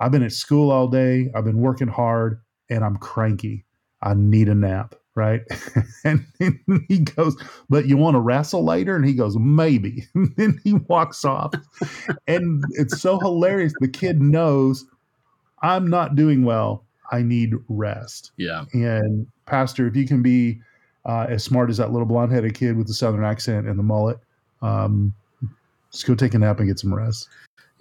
I've 0.00 0.12
been 0.12 0.22
at 0.22 0.32
school 0.32 0.70
all 0.70 0.88
day, 0.88 1.30
I've 1.34 1.44
been 1.44 1.60
working 1.60 1.88
hard, 1.88 2.40
and 2.68 2.84
I'm 2.84 2.96
cranky. 2.96 3.63
I 4.04 4.14
need 4.14 4.48
a 4.48 4.54
nap." 4.54 4.94
Right. 5.16 5.42
and, 6.04 6.26
and 6.40 6.84
he 6.88 6.98
goes, 6.98 7.36
But 7.70 7.86
you 7.86 7.96
want 7.96 8.16
to 8.16 8.20
wrestle 8.20 8.64
later? 8.64 8.96
And 8.96 9.04
he 9.04 9.14
goes, 9.14 9.36
Maybe. 9.38 10.08
And 10.16 10.34
then 10.36 10.60
he 10.64 10.72
walks 10.72 11.24
off. 11.24 11.54
and 12.26 12.64
it's 12.72 13.00
so 13.00 13.20
hilarious. 13.20 13.72
The 13.78 13.86
kid 13.86 14.20
knows 14.20 14.84
I'm 15.62 15.88
not 15.88 16.16
doing 16.16 16.44
well. 16.44 16.84
I 17.10 17.22
need 17.22 17.54
rest. 17.68 18.32
Yeah. 18.36 18.64
And 18.72 19.26
Pastor, 19.46 19.86
if 19.86 19.94
you 19.94 20.06
can 20.06 20.22
be 20.22 20.60
uh, 21.06 21.26
as 21.28 21.44
smart 21.44 21.70
as 21.70 21.76
that 21.76 21.92
little 21.92 22.06
blonde 22.06 22.32
headed 22.32 22.54
kid 22.54 22.76
with 22.76 22.86
the 22.86 22.94
southern 22.94 23.24
accent 23.24 23.66
and 23.66 23.78
the 23.78 23.82
mullet, 23.82 24.18
um, 24.62 25.14
just 25.92 26.06
go 26.06 26.14
take 26.14 26.34
a 26.34 26.38
nap 26.38 26.58
and 26.58 26.68
get 26.68 26.78
some 26.78 26.92
rest. 26.92 27.28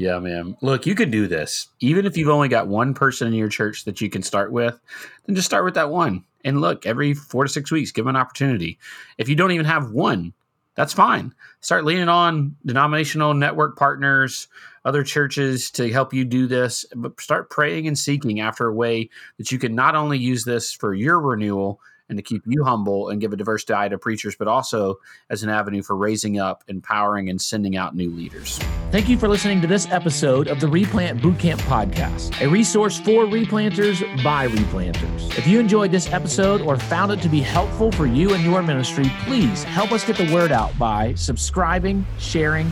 Yeah, 0.04 0.20
man. 0.20 0.58
Look, 0.60 0.86
you 0.86 0.96
can 0.96 1.10
do 1.10 1.28
this. 1.28 1.70
Even 1.80 2.06
if 2.06 2.18
you've 2.18 2.28
only 2.28 2.50
got 2.50 2.68
one 2.68 2.94
person 2.94 3.30
in 3.30 3.34
your 3.36 3.48
church 3.48 3.86
that 3.86 4.02
you 4.02 4.10
can 4.10 4.22
start 4.22 4.52
with, 4.52 4.78
then 5.26 5.34
just 5.34 5.46
start 5.46 5.64
with 5.64 5.76
that 5.76 5.92
one. 5.92 6.26
And 6.44 6.60
look, 6.60 6.86
every 6.86 7.14
four 7.14 7.46
to 7.46 7.50
six 7.50 7.72
weeks, 7.72 7.94
give 7.94 8.04
them 8.04 8.18
an 8.18 8.22
opportunity. 8.22 8.78
If 9.18 9.30
you 9.30 9.36
don't 9.38 9.54
even 9.54 9.66
have 9.66 9.92
one, 9.92 10.34
that's 10.76 10.92
fine. 10.92 11.34
Start 11.62 11.86
leaning 11.86 12.10
on 12.10 12.54
denominational 12.66 13.34
network 13.34 13.78
partners, 13.78 14.50
other 14.84 15.06
churches 15.06 15.72
to 15.72 15.90
help 15.90 16.14
you 16.14 16.26
do 16.26 16.48
this, 16.48 16.86
but 16.94 17.22
start 17.22 17.50
praying 17.50 17.88
and 17.88 17.98
seeking 17.98 18.42
after 18.42 18.68
a 18.68 18.74
way 18.74 19.10
that 19.38 19.54
you 19.54 19.58
can 19.58 19.74
not 19.74 19.96
only 19.96 20.18
use 20.18 20.44
this 20.44 20.74
for 20.74 20.94
your 20.94 21.22
renewal, 21.22 21.80
and 22.14 22.20
to 22.20 22.24
keep 22.24 22.44
you 22.46 22.64
humble 22.64 23.10
and 23.10 23.20
give 23.20 23.34
a 23.34 23.36
diverse 23.36 23.64
diet 23.64 23.92
of 23.92 24.00
preachers, 24.00 24.36
but 24.36 24.48
also 24.48 25.00
as 25.32 25.42
an 25.42 25.50
avenue 25.50 25.82
for 25.82 25.96
raising 25.96 26.40
up, 26.40 26.64
empowering, 26.68 27.28
and 27.30 27.42
sending 27.42 27.76
out 27.76 27.96
new 27.96 28.12
leaders. 28.12 28.60
Thank 28.92 29.10
you 29.10 29.18
for 29.18 29.28
listening 29.28 29.60
to 29.62 29.68
this 29.68 29.88
episode 29.90 30.48
of 30.48 30.60
the 30.60 30.68
Replant 30.68 31.20
Bootcamp 31.20 31.60
Podcast, 31.62 32.40
a 32.40 32.48
resource 32.48 33.00
for 33.00 33.26
replanters 33.26 34.02
by 34.24 34.48
replanters. 34.48 35.36
If 35.38 35.48
you 35.48 35.60
enjoyed 35.60 35.90
this 35.90 36.12
episode 36.14 36.62
or 36.62 36.78
found 36.78 37.12
it 37.12 37.22
to 37.22 37.30
be 37.30 37.42
helpful 37.42 37.92
for 37.92 38.06
you 38.06 38.36
and 38.36 38.44
your 38.44 38.62
ministry, 38.62 39.12
please 39.26 39.64
help 39.64 39.92
us 39.92 40.06
get 40.06 40.18
the 40.18 40.32
word 40.32 40.52
out 40.52 40.78
by 40.78 41.16
subscribing, 41.16 42.06
sharing, 42.20 42.72